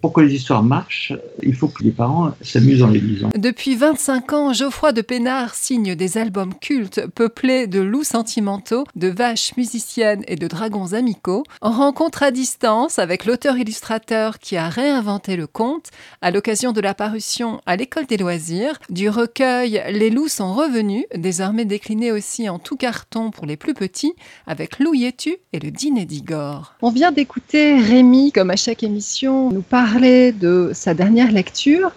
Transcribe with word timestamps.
Pour 0.00 0.14
que 0.14 0.22
les 0.22 0.34
histoires 0.34 0.62
marchent, 0.62 1.12
il 1.42 1.54
faut 1.54 1.68
que 1.68 1.82
les 1.82 1.90
parents 1.90 2.32
s'amusent 2.40 2.82
en 2.82 2.88
les 2.88 3.00
lisant. 3.00 3.28
Depuis 3.36 3.76
25 3.76 4.32
ans, 4.32 4.52
Geoffroy 4.54 4.92
de 4.92 5.02
Pénard 5.02 5.54
signe 5.54 5.94
des 5.94 6.16
albums 6.16 6.54
cultes 6.54 7.06
peuplés 7.14 7.66
de 7.66 7.80
loups 7.80 8.04
sentimentaux, 8.04 8.84
de 8.96 9.08
vaches 9.08 9.54
musiciennes 9.58 10.24
et 10.26 10.36
de 10.36 10.46
dragons 10.46 10.94
amicaux, 10.94 11.42
en 11.60 11.70
rencontre 11.70 12.22
à 12.22 12.30
distance 12.30 12.98
avec 12.98 13.26
l'auteur-illustrateur 13.26 14.38
qui 14.38 14.56
a 14.56 14.70
réinventé 14.70 15.36
le 15.36 15.46
conte 15.46 15.90
à 16.22 16.30
l'occasion 16.30 16.72
de 16.72 16.80
la 16.80 16.94
parution 16.94 17.60
à 17.66 17.76
l'École 17.76 18.06
des 18.06 18.16
loisirs 18.16 18.78
du 18.88 19.10
recueil 19.10 19.82
Les 19.90 20.08
loups 20.08 20.28
sont 20.28 20.54
revenus, 20.54 21.04
désormais 21.14 21.66
décliné 21.66 22.10
aussi 22.10 22.48
en 22.48 22.58
tout 22.58 22.76
carton 22.76 23.30
pour 23.30 23.44
les 23.44 23.58
plus 23.58 23.74
petits, 23.74 24.14
avec 24.46 24.78
Loup 24.78 24.94
Yetu 24.94 25.36
et 25.52 25.58
le 25.58 25.70
dîner 25.70 26.06
d'Igor. 26.06 26.74
On 26.80 26.90
vient 26.90 27.12
d'écouter 27.12 27.78
Rémi, 27.78 28.32
comme 28.32 28.50
à 28.50 28.56
chaque 28.56 28.82
émission, 28.82 29.50
nous 29.50 29.60
parle 29.60 29.89
parler 29.90 30.32
de 30.32 30.70
sa 30.72 30.94
dernière 30.94 31.32
lecture 31.32 31.90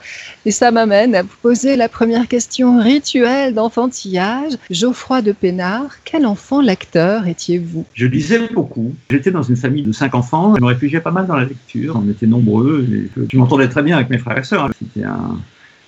et 0.45 0.51
ça 0.51 0.71
m'amène 0.71 1.15
à 1.15 1.21
vous 1.21 1.35
poser 1.41 1.75
la 1.75 1.89
première 1.89 2.27
question 2.27 2.79
rituelle 2.79 3.53
d'enfantillage. 3.53 4.53
Geoffroy 4.69 5.21
de 5.21 5.31
Pénard, 5.31 5.89
quel 6.03 6.25
enfant 6.25 6.61
lecteur 6.61 7.27
étiez-vous? 7.27 7.85
Je 7.93 8.07
lisais 8.07 8.39
beaucoup. 8.53 8.93
J'étais 9.09 9.31
dans 9.31 9.43
une 9.43 9.55
famille 9.55 9.83
de 9.83 9.91
cinq 9.91 10.15
enfants. 10.15 10.55
Je 10.55 10.61
me 10.61 10.67
réfugiais 10.67 11.01
pas 11.01 11.11
mal 11.11 11.27
dans 11.27 11.35
la 11.35 11.45
lecture. 11.45 12.01
On 12.03 12.09
était 12.09 12.27
nombreux. 12.27 12.87
Et 12.91 13.09
je 13.31 13.37
m'entendais 13.37 13.69
très 13.69 13.83
bien 13.83 13.95
avec 13.95 14.09
mes 14.09 14.17
frères 14.17 14.37
et 14.37 14.43
sœurs. 14.43 14.69
C'était 14.79 15.05
un, 15.05 15.37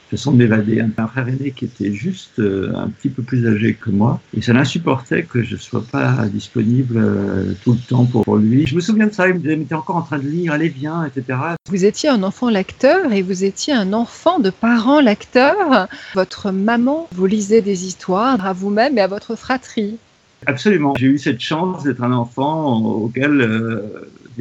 façon 0.09 0.31
de 0.31 0.37
m'évader. 0.37 0.81
Un 0.81 1.07
frère 1.07 1.27
aîné 1.27 1.51
qui 1.51 1.65
était 1.65 1.93
juste 1.93 2.39
euh, 2.39 2.71
un 2.75 2.87
petit 2.89 3.09
peu 3.09 3.23
plus 3.23 3.47
âgé 3.47 3.73
que 3.73 3.89
moi. 3.89 4.19
Et 4.35 4.41
ça 4.41 4.53
l'insupportait 4.53 5.23
que 5.23 5.43
je 5.43 5.55
ne 5.55 5.59
sois 5.59 5.83
pas 5.83 6.25
disponible 6.27 6.97
euh, 6.97 7.53
tout 7.63 7.73
le 7.73 7.79
temps 7.79 8.05
pour 8.05 8.37
lui. 8.37 8.65
Je 8.67 8.75
me 8.75 8.81
souviens 8.81 9.07
de 9.07 9.13
ça, 9.13 9.27
il 9.27 9.49
était 9.49 9.75
encore 9.75 9.97
en 9.97 10.01
train 10.01 10.19
de 10.19 10.27
lire, 10.27 10.53
allez 10.53 10.69
viens, 10.69 11.05
etc. 11.05 11.39
Vous 11.69 11.85
étiez 11.85 12.09
un 12.09 12.23
enfant 12.23 12.49
lecteur 12.49 13.11
et 13.11 13.21
vous 13.21 13.43
étiez 13.43 13.73
un 13.73 13.93
enfant 13.93 14.39
de 14.39 14.49
parents 14.49 14.99
lecteurs. 14.99 15.87
Votre 16.13 16.51
maman 16.51 17.07
vous 17.13 17.25
lisait 17.25 17.61
des 17.61 17.85
histoires 17.85 18.45
à 18.45 18.53
vous-même 18.53 18.97
et 18.97 19.01
à 19.01 19.07
votre 19.07 19.35
fratrie. 19.35 19.97
Absolument. 20.45 20.93
J'ai 20.97 21.07
eu 21.07 21.17
cette 21.17 21.41
chance 21.41 21.83
d'être 21.83 22.03
un 22.03 22.11
enfant 22.11 22.81
auquel 22.81 23.41
euh, 23.41 23.81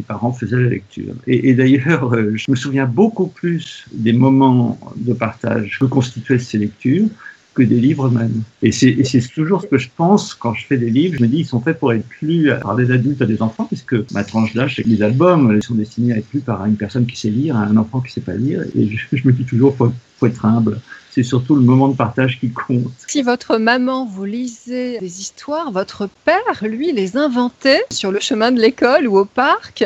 parents 0.02 0.32
faisaient 0.32 0.60
la 0.60 0.68
lecture. 0.68 1.14
Et, 1.26 1.54
d'ailleurs, 1.54 2.14
euh, 2.14 2.32
je 2.34 2.50
me 2.50 2.56
souviens 2.56 2.86
beaucoup 2.86 3.26
plus 3.26 3.86
des 3.92 4.12
moments 4.12 4.78
de 4.96 5.12
partage 5.12 5.78
que 5.80 5.86
constituaient 5.86 6.38
ces 6.38 6.58
lectures 6.58 7.08
que 7.54 7.62
des 7.62 7.78
livres 7.78 8.10
même. 8.10 8.42
Et 8.62 8.72
c'est 8.72 9.20
toujours 9.32 9.62
ce 9.62 9.68
que 9.68 9.78
je 9.78 9.88
pense 9.96 10.34
quand 10.34 10.54
je 10.54 10.66
fais 10.66 10.76
des 10.76 10.90
livres. 10.90 11.16
Je 11.16 11.22
me 11.22 11.28
dis, 11.28 11.38
ils 11.38 11.46
sont 11.46 11.60
faits 11.60 11.78
pour 11.78 11.92
être 11.92 12.04
lus 12.20 12.50
par 12.60 12.74
des 12.74 12.90
adultes 12.90 13.22
à 13.22 13.26
des 13.26 13.40
enfants, 13.42 13.64
puisque 13.64 13.94
ma 14.12 14.24
tranche 14.24 14.54
d'âge, 14.54 14.74
c'est 14.74 14.82
que 14.82 14.88
les 14.88 15.02
albums 15.02 15.52
ils 15.54 15.62
sont 15.62 15.76
destinés 15.76 16.14
à 16.14 16.16
être 16.16 16.32
lus 16.34 16.40
par 16.40 16.66
une 16.66 16.74
personne 16.74 17.06
qui 17.06 17.16
sait 17.16 17.30
lire, 17.30 17.56
un 17.56 17.76
enfant 17.76 18.00
qui 18.00 18.12
sait 18.12 18.20
pas 18.20 18.34
lire. 18.34 18.64
Et 18.74 18.88
je, 19.12 19.24
me 19.24 19.32
dis 19.32 19.44
toujours, 19.44 19.76
faut 19.76 20.26
être 20.26 20.44
humble 20.44 20.80
c'est 21.14 21.22
surtout 21.22 21.54
le 21.54 21.62
moment 21.62 21.88
de 21.88 21.96
partage 21.96 22.40
qui 22.40 22.50
compte. 22.50 22.90
Si 23.06 23.22
votre 23.22 23.58
maman 23.58 24.04
vous 24.04 24.24
lisait 24.24 24.98
des 24.98 25.20
histoires, 25.20 25.70
votre 25.70 26.08
père, 26.24 26.62
lui, 26.62 26.90
les 26.90 27.16
inventait 27.16 27.84
sur 27.90 28.10
le 28.10 28.18
chemin 28.18 28.50
de 28.50 28.60
l'école 28.60 29.06
ou 29.06 29.18
au 29.18 29.24
parc. 29.24 29.84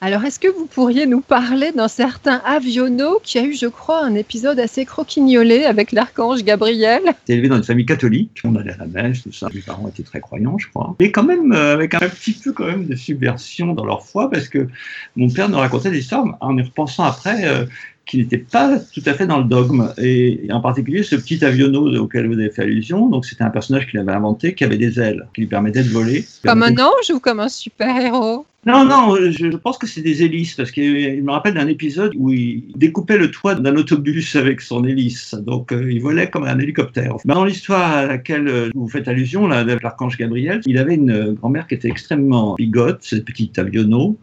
Alors, 0.00 0.24
est-ce 0.24 0.40
que 0.40 0.48
vous 0.48 0.66
pourriez 0.66 1.06
nous 1.06 1.20
parler 1.20 1.70
d'un 1.70 1.86
certain 1.86 2.42
Aviono 2.44 3.20
qui 3.22 3.38
a 3.38 3.44
eu, 3.44 3.54
je 3.54 3.68
crois, 3.68 4.04
un 4.04 4.16
épisode 4.16 4.58
assez 4.58 4.84
croquignolé 4.84 5.64
avec 5.64 5.92
l'archange 5.92 6.42
Gabriel? 6.42 7.02
J'étais 7.06 7.34
élevé 7.34 7.48
dans 7.48 7.56
une 7.56 7.64
famille 7.64 7.86
catholique, 7.86 8.38
on 8.42 8.56
allait 8.56 8.72
à 8.72 8.78
la 8.78 8.86
messe, 8.86 9.22
tout 9.22 9.32
ça. 9.32 9.48
Mes 9.54 9.60
parents 9.60 9.88
étaient 9.88 10.02
très 10.02 10.20
croyants, 10.20 10.58
je 10.58 10.68
crois. 10.68 10.94
Et 10.98 11.12
quand 11.12 11.22
même, 11.22 11.52
euh, 11.52 11.74
avec 11.74 11.94
un 11.94 12.00
petit 12.00 12.32
peu 12.32 12.52
quand 12.52 12.66
même 12.66 12.86
de 12.86 12.96
subversion 12.96 13.74
dans 13.74 13.86
leur 13.86 14.04
foi, 14.04 14.28
parce 14.28 14.48
que 14.48 14.66
mon 15.14 15.30
père 15.30 15.48
nous 15.48 15.58
racontait 15.58 15.90
des 15.90 16.00
histoires 16.00 16.36
en 16.40 16.58
y 16.58 16.62
repensant 16.62 17.04
après. 17.04 17.44
Euh, 17.46 17.64
qui 18.06 18.18
n'était 18.18 18.38
pas 18.38 18.78
tout 18.92 19.02
à 19.06 19.14
fait 19.14 19.26
dans 19.26 19.38
le 19.38 19.44
dogme. 19.44 19.92
Et, 19.98 20.46
en 20.50 20.60
particulier, 20.60 21.02
ce 21.02 21.16
petit 21.16 21.44
avionneau 21.44 21.96
auquel 21.98 22.26
vous 22.26 22.34
avez 22.34 22.50
fait 22.50 22.62
allusion, 22.62 23.08
donc 23.08 23.24
c'était 23.24 23.44
un 23.44 23.50
personnage 23.50 23.86
qu'il 23.86 23.98
avait 23.98 24.12
inventé, 24.12 24.54
qui 24.54 24.64
avait 24.64 24.78
des 24.78 25.00
ailes, 25.00 25.26
qui 25.34 25.42
lui 25.42 25.48
permettait 25.48 25.82
de 25.82 25.88
voler. 25.88 26.24
Comme 26.44 26.62
un 26.62 26.76
ange 26.76 27.10
ou 27.12 27.20
comme 27.20 27.40
un 27.40 27.48
super-héros? 27.48 28.46
Non, 28.66 28.84
non, 28.84 29.16
je 29.16 29.56
pense 29.56 29.78
que 29.78 29.86
c'est 29.86 30.00
des 30.00 30.22
hélices, 30.22 30.54
parce 30.54 30.70
qu'il 30.70 31.22
me 31.22 31.30
rappelle 31.30 31.54
d'un 31.54 31.68
épisode 31.68 32.12
où 32.16 32.30
il 32.30 32.72
découpait 32.76 33.18
le 33.18 33.30
toit 33.30 33.54
d'un 33.54 33.76
autobus 33.76 34.36
avec 34.36 34.60
son 34.60 34.84
hélice. 34.84 35.34
Donc, 35.34 35.72
euh, 35.72 35.92
il 35.92 36.00
volait 36.00 36.30
comme 36.30 36.44
un 36.44 36.58
hélicoptère. 36.58 37.16
Dans 37.24 37.44
l'histoire 37.44 37.92
à 37.92 38.06
laquelle 38.06 38.48
euh, 38.48 38.70
vous 38.74 38.88
faites 38.88 39.08
allusion, 39.08 39.46
là, 39.46 39.58
avec 39.58 39.82
l'archange 39.82 40.16
Gabriel, 40.16 40.60
il 40.66 40.78
avait 40.78 40.94
une 40.94 41.32
grand-mère 41.34 41.66
qui 41.66 41.74
était 41.74 41.88
extrêmement 41.88 42.54
bigote, 42.54 42.98
ce 43.02 43.16
petit 43.16 43.52
avionneau, 43.56 44.18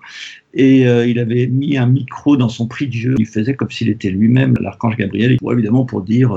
et 0.53 0.87
euh, 0.87 1.05
il 1.05 1.19
avait 1.19 1.47
mis 1.47 1.77
un 1.77 1.85
micro 1.85 2.35
dans 2.35 2.49
son 2.49 2.67
jeu. 2.89 3.15
Il 3.19 3.27
faisait 3.27 3.53
comme 3.53 3.69
s'il 3.69 3.89
était 3.89 4.09
lui-même 4.09 4.55
l'archange 4.59 4.97
Gabriel, 4.97 5.37
évidemment 5.51 5.85
pour 5.85 6.01
dire 6.01 6.35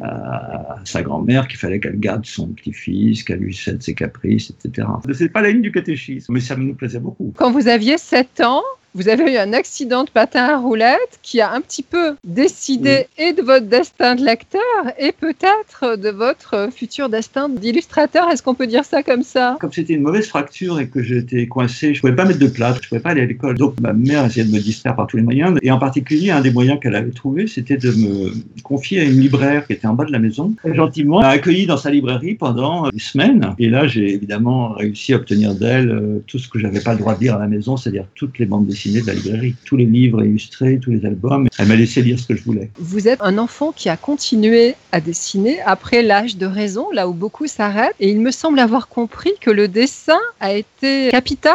à 0.00 0.80
sa 0.84 1.02
grand-mère 1.02 1.46
qu'il 1.46 1.58
fallait 1.58 1.78
qu'elle 1.80 2.00
garde 2.00 2.26
son 2.26 2.48
petit-fils, 2.48 3.22
qu'elle 3.22 3.38
lui 3.38 3.54
cède 3.54 3.82
ses 3.82 3.94
caprices, 3.94 4.50
etc. 4.50 4.88
C'est 5.12 5.28
pas 5.28 5.40
la 5.40 5.50
ligne 5.50 5.62
du 5.62 5.72
catéchisme, 5.72 6.32
mais 6.32 6.40
ça 6.40 6.56
nous 6.56 6.74
plaisait 6.74 6.98
beaucoup. 6.98 7.32
Quand 7.36 7.52
vous 7.52 7.68
aviez 7.68 7.96
7 7.96 8.40
ans, 8.40 8.62
vous 8.94 9.08
avez 9.08 9.32
eu 9.32 9.36
un 9.38 9.52
accident 9.52 10.04
de 10.04 10.10
patin 10.10 10.44
à 10.44 10.56
roulettes 10.56 11.18
qui 11.20 11.40
a 11.40 11.52
un 11.52 11.60
petit 11.60 11.82
peu 11.82 12.14
décidé 12.22 13.08
et 13.18 13.32
de 13.32 13.42
votre 13.42 13.66
destin 13.66 14.14
de 14.14 14.24
lecteur 14.24 14.60
et 15.00 15.10
peut-être 15.10 15.96
de 15.96 16.10
votre 16.10 16.68
futur 16.72 17.08
destin 17.08 17.48
d'illustrateur. 17.48 18.30
Est-ce 18.30 18.40
qu'on 18.44 18.54
peut 18.54 18.68
dire 18.68 18.84
ça 18.84 19.02
comme 19.02 19.24
ça? 19.24 19.56
Comme 19.60 19.72
c'était 19.72 19.94
une 19.94 20.02
mauvaise 20.02 20.28
fracture 20.28 20.78
et 20.78 20.86
que 20.86 21.02
j'étais 21.02 21.48
coincé, 21.48 21.92
je 21.92 22.00
pouvais 22.00 22.14
pas 22.14 22.24
mettre 22.24 22.38
de 22.38 22.46
place, 22.46 22.78
je 22.82 22.88
pouvais 22.88 23.00
pas 23.00 23.10
aller 23.10 23.22
à 23.22 23.26
l'école. 23.26 23.58
Donc 23.58 23.80
ma 23.80 23.92
mère 23.92 24.24
essayait 24.26 24.46
de 24.46 24.52
me 24.52 24.60
distraire 24.60 24.94
par 24.94 25.08
tous 25.08 25.16
les 25.16 25.24
moyens. 25.24 25.58
Et 25.62 25.72
en 25.72 25.78
particulier, 25.80 26.30
un 26.30 26.40
des 26.40 26.52
moyens 26.52 26.78
qu'elle 26.80 26.94
avait 26.94 27.10
trouvé, 27.10 27.48
c'était 27.48 27.76
de 27.76 27.90
me 27.90 28.32
confier 28.62 29.00
à 29.00 29.04
une 29.04 29.20
libraire 29.20 29.66
qui 29.66 29.72
était 29.72 29.88
en 29.88 29.94
bas 29.94 30.04
de 30.04 30.12
la 30.12 30.20
maison. 30.20 30.54
Et 30.64 30.72
gentiment, 30.72 31.20
m'a 31.20 31.30
accueilli 31.30 31.66
dans 31.66 31.78
sa 31.78 31.90
librairie 31.90 32.36
pendant 32.36 32.88
une 32.90 33.00
semaine. 33.00 33.54
Et 33.58 33.68
là, 33.68 33.88
j'ai 33.88 34.14
évidemment 34.14 34.68
réussi 34.68 35.14
à 35.14 35.16
obtenir 35.16 35.56
d'elle 35.56 35.90
euh, 35.90 36.22
tout 36.28 36.38
ce 36.38 36.48
que 36.48 36.60
j'avais 36.60 36.80
pas 36.80 36.92
le 36.92 37.00
droit 37.00 37.16
de 37.16 37.20
lire 37.20 37.34
à 37.34 37.40
la 37.40 37.48
maison, 37.48 37.76
c'est-à-dire 37.76 38.06
toutes 38.14 38.38
les 38.38 38.46
bandes 38.46 38.66
dessinées 38.66 38.83
de 38.92 39.06
la 39.06 39.14
librairie, 39.14 39.54
tous 39.64 39.76
les 39.76 39.86
livres 39.86 40.24
illustrés, 40.24 40.78
tous 40.80 40.90
les 40.90 41.04
albums. 41.04 41.48
Elle 41.58 41.68
m'a 41.68 41.76
laissé 41.76 42.02
lire 42.02 42.18
ce 42.18 42.26
que 42.26 42.36
je 42.36 42.42
voulais. 42.42 42.70
Vous 42.78 43.08
êtes 43.08 43.20
un 43.22 43.38
enfant 43.38 43.72
qui 43.72 43.88
a 43.88 43.96
continué 43.96 44.74
à 44.92 45.00
dessiner 45.00 45.60
après 45.62 46.02
l'âge 46.02 46.36
de 46.36 46.46
raison, 46.46 46.90
là 46.92 47.08
où 47.08 47.12
beaucoup 47.12 47.46
s'arrêtent. 47.46 47.94
Et 48.00 48.10
il 48.10 48.20
me 48.20 48.30
semble 48.30 48.58
avoir 48.58 48.88
compris 48.88 49.32
que 49.40 49.50
le 49.50 49.68
dessin 49.68 50.20
a 50.40 50.52
été 50.52 51.08
capital 51.10 51.54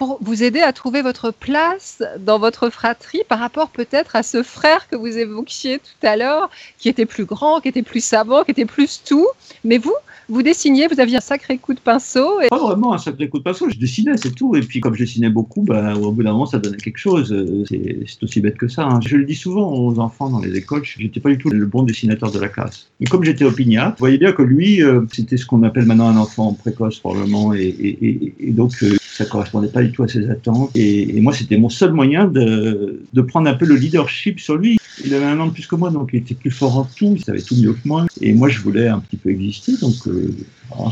pour 0.00 0.16
vous 0.22 0.42
aider 0.42 0.60
à 0.60 0.72
trouver 0.72 1.02
votre 1.02 1.30
place 1.30 2.02
dans 2.20 2.38
votre 2.38 2.70
fratrie 2.70 3.20
par 3.28 3.38
rapport 3.38 3.68
peut-être 3.68 4.16
à 4.16 4.22
ce 4.22 4.42
frère 4.42 4.88
que 4.88 4.96
vous 4.96 5.18
évoquiez 5.18 5.78
tout 5.78 6.06
à 6.06 6.16
l'heure, 6.16 6.48
qui 6.78 6.88
était 6.88 7.04
plus 7.04 7.26
grand, 7.26 7.60
qui 7.60 7.68
était 7.68 7.82
plus 7.82 8.02
savant, 8.02 8.42
qui 8.42 8.52
était 8.52 8.64
plus 8.64 9.02
tout. 9.04 9.26
Mais 9.62 9.76
vous, 9.76 9.92
vous 10.30 10.42
dessiniez, 10.42 10.86
vous 10.86 11.00
aviez 11.00 11.18
un 11.18 11.20
sacré 11.20 11.58
coup 11.58 11.74
de 11.74 11.80
pinceau. 11.80 12.40
Pas 12.48 12.56
vraiment 12.56 12.94
un 12.94 12.98
sacré 12.98 13.28
coup 13.28 13.40
de 13.40 13.42
pinceau, 13.42 13.68
je 13.68 13.76
dessinais, 13.76 14.16
c'est 14.16 14.34
tout. 14.34 14.56
Et 14.56 14.62
puis 14.62 14.80
comme 14.80 14.94
je 14.94 15.00
dessinais 15.00 15.28
beaucoup, 15.28 15.64
ben, 15.64 15.94
au 15.96 16.12
bout 16.12 16.22
d'un 16.22 16.32
moment, 16.32 16.46
ça 16.46 16.58
donnait 16.58 16.78
quelque 16.78 16.96
chose. 16.96 17.28
C'est 17.68 18.22
aussi 18.22 18.40
bête 18.40 18.56
que 18.56 18.68
ça. 18.68 18.84
Hein. 18.84 19.00
Je 19.06 19.18
le 19.18 19.26
dis 19.26 19.34
souvent 19.34 19.70
aux 19.70 19.98
enfants 19.98 20.30
dans 20.30 20.40
les 20.40 20.56
écoles, 20.56 20.82
je 20.82 21.02
n'étais 21.02 21.20
pas 21.20 21.28
du 21.28 21.36
tout 21.36 21.50
le 21.50 21.66
bon 21.66 21.82
dessinateur 21.82 22.32
de 22.32 22.38
la 22.38 22.48
classe. 22.48 22.88
Mais 23.00 23.06
comme 23.06 23.22
j'étais 23.22 23.44
opiniâtre, 23.44 23.96
vous 23.98 24.04
voyez 24.04 24.16
bien 24.16 24.32
que 24.32 24.40
lui, 24.40 24.82
euh, 24.82 25.02
c'était 25.12 25.36
ce 25.36 25.44
qu'on 25.44 25.62
appelle 25.62 25.84
maintenant 25.84 26.08
un 26.08 26.16
enfant 26.16 26.54
précoce 26.54 27.00
probablement. 27.00 27.52
Et 27.52 28.32
donc, 28.40 28.82
euh, 28.82 28.96
ça 29.20 29.26
correspondait 29.26 29.68
pas 29.68 29.82
du 29.82 29.92
tout 29.92 30.02
à 30.02 30.08
ses 30.08 30.30
attentes. 30.30 30.70
Et, 30.74 31.20
moi, 31.20 31.34
c'était 31.34 31.58
mon 31.58 31.68
seul 31.68 31.92
moyen 31.92 32.24
de, 32.26 33.02
prendre 33.28 33.48
un 33.50 33.54
peu 33.54 33.66
le 33.66 33.76
leadership 33.76 34.40
sur 34.40 34.56
lui. 34.56 34.78
Il 35.04 35.14
avait 35.14 35.26
un 35.26 35.38
an 35.40 35.46
de 35.46 35.52
plus 35.52 35.66
que 35.66 35.76
moi, 35.76 35.90
donc 35.90 36.10
il 36.12 36.20
était 36.20 36.34
plus 36.34 36.50
fort 36.50 36.78
en 36.78 36.84
tout, 36.84 37.14
il 37.16 37.24
savait 37.24 37.42
tout 37.42 37.56
mieux 37.56 37.72
que 37.72 37.86
moi. 37.86 38.06
Et 38.20 38.32
moi, 38.32 38.48
je 38.48 38.60
voulais 38.60 38.88
un 38.88 38.98
petit 38.98 39.16
peu 39.16 39.30
exister, 39.30 39.76
donc 39.80 39.94
euh, 40.06 40.34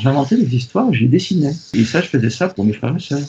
j'inventais 0.01 0.37
des 0.37 0.55
histoires, 0.55 0.93
j'ai 0.93 1.07
dessiné. 1.07 1.53
Et 1.75 1.85
ça, 1.85 2.01
je 2.03 2.09
faisais 2.09 2.31
ça 2.31 2.49
pour 2.49 2.65
mes 2.65 2.73
frères 2.73 2.95
et 2.97 3.01
sœurs 3.01 3.21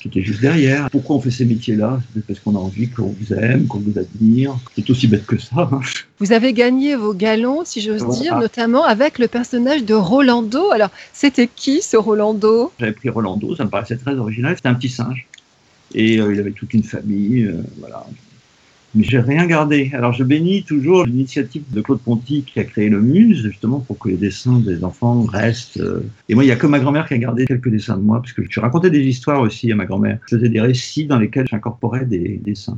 qui 0.00 0.08
étaient 0.08 0.22
juste 0.22 0.40
derrière. 0.40 0.88
Pourquoi 0.90 1.16
on 1.16 1.20
fait 1.20 1.30
ces 1.30 1.44
métiers-là? 1.44 2.00
C'est 2.14 2.24
parce 2.24 2.38
qu'on 2.40 2.54
a 2.54 2.58
envie 2.58 2.88
qu'on 2.88 3.14
vous 3.20 3.32
aime, 3.34 3.66
qu'on 3.66 3.80
vous 3.80 3.98
admire. 3.98 4.56
C'est 4.74 4.88
aussi 4.90 5.08
bête 5.08 5.26
que 5.26 5.38
ça. 5.38 5.68
Hein. 5.72 5.80
Vous 6.18 6.32
avez 6.32 6.52
gagné 6.52 6.94
vos 6.94 7.14
galons, 7.14 7.64
si 7.64 7.80
j'ose 7.80 8.06
dire, 8.20 8.38
notamment 8.38 8.84
avec 8.84 9.18
le 9.18 9.28
personnage 9.28 9.84
de 9.84 9.94
Rolando. 9.94 10.70
Alors, 10.70 10.90
c'était 11.12 11.48
qui 11.48 11.82
ce 11.82 11.96
Rolando? 11.96 12.72
J'avais 12.78 12.92
pris 12.92 13.08
Rolando, 13.08 13.56
ça 13.56 13.64
me 13.64 13.70
paraissait 13.70 13.96
très 13.96 14.14
original. 14.14 14.54
C'était 14.56 14.68
un 14.68 14.74
petit 14.74 14.88
singe. 14.88 15.26
Et 15.94 16.20
euh, 16.20 16.32
il 16.32 16.40
avait 16.40 16.52
toute 16.52 16.74
une 16.74 16.84
famille. 16.84 17.44
Euh, 17.44 17.62
voilà 17.78 18.04
mais 18.98 19.04
j'ai 19.04 19.20
rien 19.20 19.46
gardé. 19.46 19.92
Alors 19.94 20.12
je 20.12 20.24
bénis 20.24 20.64
toujours 20.64 21.04
l'initiative 21.04 21.62
de 21.70 21.80
Claude 21.80 22.00
Ponty 22.00 22.42
qui 22.42 22.58
a 22.58 22.64
créé 22.64 22.88
le 22.88 23.00
Muse, 23.00 23.44
justement 23.44 23.78
pour 23.78 23.96
que 23.98 24.08
les 24.08 24.16
dessins 24.16 24.58
des 24.58 24.82
enfants 24.82 25.22
restent. 25.22 25.78
Euh. 25.78 26.00
Et 26.28 26.34
moi, 26.34 26.42
il 26.42 26.48
n'y 26.48 26.52
a 26.52 26.56
que 26.56 26.66
ma 26.66 26.80
grand-mère 26.80 27.06
qui 27.06 27.14
a 27.14 27.18
gardé 27.18 27.46
quelques 27.46 27.68
dessins 27.68 27.96
de 27.96 28.02
moi, 28.02 28.20
parce 28.20 28.32
que 28.32 28.42
je 28.48 28.58
racontais 28.58 28.90
des 28.90 29.04
histoires 29.04 29.40
aussi 29.40 29.70
à 29.70 29.76
ma 29.76 29.86
grand-mère. 29.86 30.18
Je 30.26 30.36
faisais 30.36 30.48
des 30.48 30.60
récits 30.60 31.06
dans 31.06 31.18
lesquels 31.18 31.46
j'incorporais 31.48 32.06
des 32.06 32.40
dessins. 32.44 32.76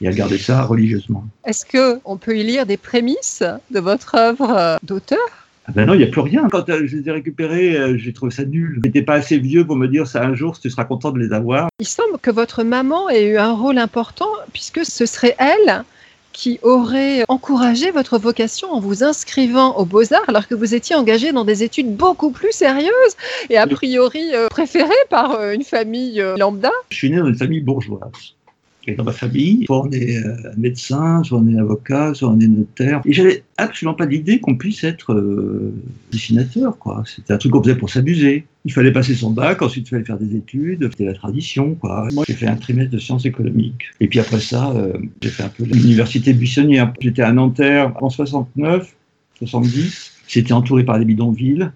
Et 0.00 0.06
elle 0.06 0.14
gardait 0.14 0.38
ça 0.38 0.62
religieusement. 0.62 1.26
Est-ce 1.44 1.66
qu'on 1.66 2.16
peut 2.16 2.38
y 2.38 2.44
lire 2.44 2.64
des 2.64 2.76
prémices 2.76 3.42
de 3.72 3.80
votre 3.80 4.14
œuvre 4.14 4.78
d'auteur? 4.84 5.47
Ah 5.68 5.72
ben 5.74 5.84
non, 5.84 5.92
il 5.92 5.98
n'y 5.98 6.04
a 6.04 6.06
plus 6.06 6.22
rien. 6.22 6.48
Quand 6.50 6.66
euh, 6.70 6.86
je 6.86 6.96
les 6.96 7.08
ai 7.10 7.12
récupérés, 7.12 7.76
euh, 7.76 7.98
j'ai 7.98 8.14
trouvé 8.14 8.32
ça 8.32 8.42
nul. 8.46 8.76
Je 8.76 8.80
n'étais 8.80 9.02
pas 9.02 9.14
assez 9.14 9.36
vieux 9.36 9.66
pour 9.66 9.76
me 9.76 9.86
dire 9.86 10.06
ça 10.06 10.24
un 10.24 10.34
jour, 10.34 10.58
tu 10.58 10.70
seras 10.70 10.86
content 10.86 11.10
de 11.10 11.18
les 11.18 11.34
avoir. 11.34 11.68
Il 11.78 11.86
semble 11.86 12.18
que 12.22 12.30
votre 12.30 12.62
maman 12.62 13.10
ait 13.10 13.26
eu 13.26 13.36
un 13.36 13.52
rôle 13.52 13.76
important 13.76 14.30
puisque 14.54 14.86
ce 14.86 15.04
serait 15.04 15.36
elle 15.38 15.84
qui 16.32 16.58
aurait 16.62 17.24
encouragé 17.28 17.90
votre 17.90 18.18
vocation 18.18 18.72
en 18.72 18.80
vous 18.80 19.04
inscrivant 19.04 19.76
aux 19.76 19.84
beaux-arts 19.84 20.24
alors 20.28 20.48
que 20.48 20.54
vous 20.54 20.74
étiez 20.74 20.96
engagé 20.96 21.32
dans 21.32 21.44
des 21.44 21.62
études 21.62 21.94
beaucoup 21.94 22.30
plus 22.30 22.52
sérieuses 22.52 23.16
et 23.50 23.58
a 23.58 23.66
priori 23.66 24.30
euh, 24.32 24.48
préférées 24.48 24.88
par 25.10 25.50
une 25.50 25.64
famille 25.64 26.24
lambda. 26.38 26.70
Je 26.88 26.96
suis 26.96 27.10
né 27.10 27.18
dans 27.18 27.26
une 27.26 27.36
famille 27.36 27.60
bourgeoise. 27.60 28.37
Et 28.86 28.94
dans 28.94 29.04
ma 29.04 29.12
famille, 29.12 29.64
soit 29.66 29.86
on 29.86 29.90
est 29.90 30.16
euh, 30.16 30.34
médecin, 30.56 31.22
soit 31.22 31.38
on 31.38 31.46
est 31.48 31.58
avocat, 31.58 32.14
soit 32.14 32.30
on 32.30 32.40
est 32.40 32.46
notaire. 32.46 33.02
Et 33.04 33.12
j'avais 33.12 33.44
absolument 33.58 33.94
pas 33.94 34.06
d'idée 34.06 34.40
qu'on 34.40 34.56
puisse 34.56 34.82
être 34.82 35.12
euh, 35.12 35.74
dessinateur, 36.10 36.78
quoi. 36.78 37.02
C'était 37.04 37.34
un 37.34 37.38
truc 37.38 37.52
qu'on 37.52 37.62
faisait 37.62 37.76
pour 37.76 37.90
s'amuser. 37.90 38.46
Il 38.64 38.72
fallait 38.72 38.92
passer 38.92 39.14
son 39.14 39.30
bac, 39.30 39.60
ensuite 39.60 39.88
il 39.88 39.90
fallait 39.90 40.04
faire 40.04 40.18
des 40.18 40.36
études, 40.36 40.88
c'était 40.90 41.04
la 41.04 41.12
tradition, 41.12 41.74
quoi. 41.74 42.08
Moi, 42.12 42.24
j'ai 42.26 42.34
fait 42.34 42.46
un 42.46 42.56
trimestre 42.56 42.92
de 42.92 42.98
sciences 42.98 43.26
économiques. 43.26 43.88
Et 44.00 44.08
puis 44.08 44.20
après 44.20 44.40
ça, 44.40 44.70
euh, 44.70 44.94
j'ai 45.20 45.30
fait 45.30 45.42
un 45.42 45.50
peu 45.50 45.64
l'université 45.64 46.32
buissonnière. 46.32 46.92
J'étais 47.00 47.22
à 47.22 47.32
Nanterre 47.32 47.92
en 48.00 48.08
69, 48.08 48.94
70. 49.38 50.12
J'étais 50.28 50.52
entouré 50.52 50.84
par 50.84 50.98
des 50.98 51.04
bidonvilles. 51.04 51.70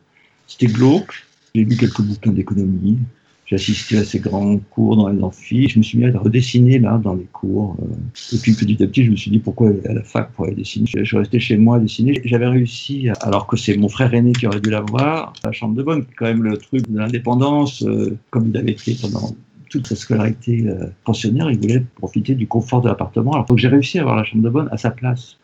C'était 0.46 0.66
glauque. 0.66 1.12
J'ai 1.55 1.64
lu 1.64 1.76
quelques 1.76 2.00
bouquins 2.00 2.32
d'économie. 2.32 2.98
J'ai 3.46 3.56
assisté 3.56 3.98
à 3.98 4.04
ces 4.04 4.18
grands 4.18 4.56
cours 4.70 4.96
dans 4.96 5.08
les 5.08 5.22
amphis. 5.22 5.68
Je 5.68 5.78
me 5.78 5.82
suis 5.82 5.98
mis 5.98 6.06
à 6.06 6.18
redessiner 6.18 6.78
là 6.78 6.98
dans 7.02 7.14
les 7.14 7.26
cours. 7.32 7.76
euh. 7.82 8.34
Et 8.34 8.38
puis 8.38 8.52
petit 8.54 8.82
à 8.82 8.86
petit, 8.86 9.04
je 9.04 9.10
me 9.10 9.16
suis 9.16 9.30
dit 9.30 9.40
pourquoi 9.40 9.70
à 9.88 9.92
la 9.92 10.02
fac 10.02 10.32
pour 10.32 10.46
aller 10.46 10.54
dessiner. 10.54 10.86
Je, 10.86 11.04
je 11.04 11.16
resté 11.16 11.38
chez 11.40 11.56
moi 11.56 11.76
à 11.76 11.80
dessiner. 11.80 12.20
J'avais 12.24 12.46
réussi, 12.46 13.08
alors 13.20 13.46
que 13.46 13.56
c'est 13.56 13.76
mon 13.76 13.88
frère 13.88 14.14
aîné 14.14 14.32
qui 14.32 14.46
aurait 14.46 14.60
dû 14.60 14.70
l'avoir, 14.70 15.32
la 15.44 15.52
chambre 15.52 15.74
de 15.74 15.82
bonne, 15.82 16.04
quand 16.16 16.26
même 16.26 16.42
le 16.42 16.56
truc 16.56 16.88
de 16.90 16.98
l'indépendance, 16.98 17.82
euh, 17.82 18.16
comme 18.30 18.48
il 18.48 18.56
avait 18.56 18.72
été 18.72 18.96
pendant 19.00 19.34
toute 19.70 19.86
sa 19.86 19.96
scolarité 19.96 20.64
euh, 20.68 20.86
pensionnaire, 21.04 21.50
il 21.50 21.58
voulait 21.58 21.82
profiter 21.96 22.34
du 22.34 22.46
confort 22.46 22.82
de 22.82 22.88
l'appartement. 22.88 23.32
Alors 23.32 23.46
donc 23.46 23.58
j'ai 23.58 23.68
réussi 23.68 23.98
à 23.98 24.02
avoir 24.02 24.16
la 24.16 24.24
chambre 24.24 24.44
de 24.44 24.50
bonne 24.50 24.68
à 24.70 24.76
sa 24.76 24.90
place. 24.90 25.38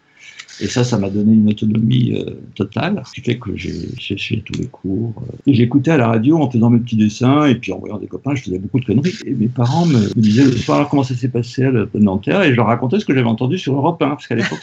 Et 0.61 0.67
ça, 0.67 0.85
ça 0.85 0.99
m'a 0.99 1.09
donné 1.09 1.33
une 1.35 1.49
autonomie 1.49 2.15
euh, 2.15 2.35
totale, 2.55 3.03
ce 3.07 3.13
qui 3.13 3.21
fait 3.21 3.39
que 3.39 3.57
j'ai 3.57 3.75
séché 4.01 4.43
tous 4.45 4.59
les 4.59 4.67
cours. 4.67 5.15
euh, 5.23 5.37
et 5.47 5.55
j'écoutais 5.55 5.93
à 5.93 5.97
la 5.97 6.09
radio 6.09 6.39
en 6.41 6.51
faisant 6.51 6.71
mes 6.71 6.81
petits 6.81 6.97
dessins, 6.97 7.47
et 7.47 7.55
puis 7.55 7.73
en 7.73 7.79
voyant 7.79 7.99
des 7.99 8.07
copains, 8.07 8.35
je 8.35 8.43
faisais 8.43 8.59
beaucoup 8.59 8.81
de 8.81 8.85
conneries. 8.85 9.15
Et 9.25 9.35
mes 9.35 9.49
parents 9.49 9.87
me, 9.87 9.99
me 9.99 10.21
disaient 10.21 10.45
le 10.45 10.57
soir 10.57 10.89
comment 10.89 11.05
ça 11.05 11.15
s'est 11.15 11.29
passé 11.29 11.65
à 11.65 11.73
Nanterre, 11.95 12.43
et 12.43 12.51
je 12.51 12.57
leur 12.57 12.67
racontais 12.67 12.99
ce 12.99 13.05
que 13.05 13.15
j'avais 13.15 13.29
entendu 13.29 13.59
sur 13.59 13.75
Europe 13.75 14.03
1, 14.03 14.09
parce 14.09 14.27
qu'à 14.27 14.35
l'époque, 14.35 14.61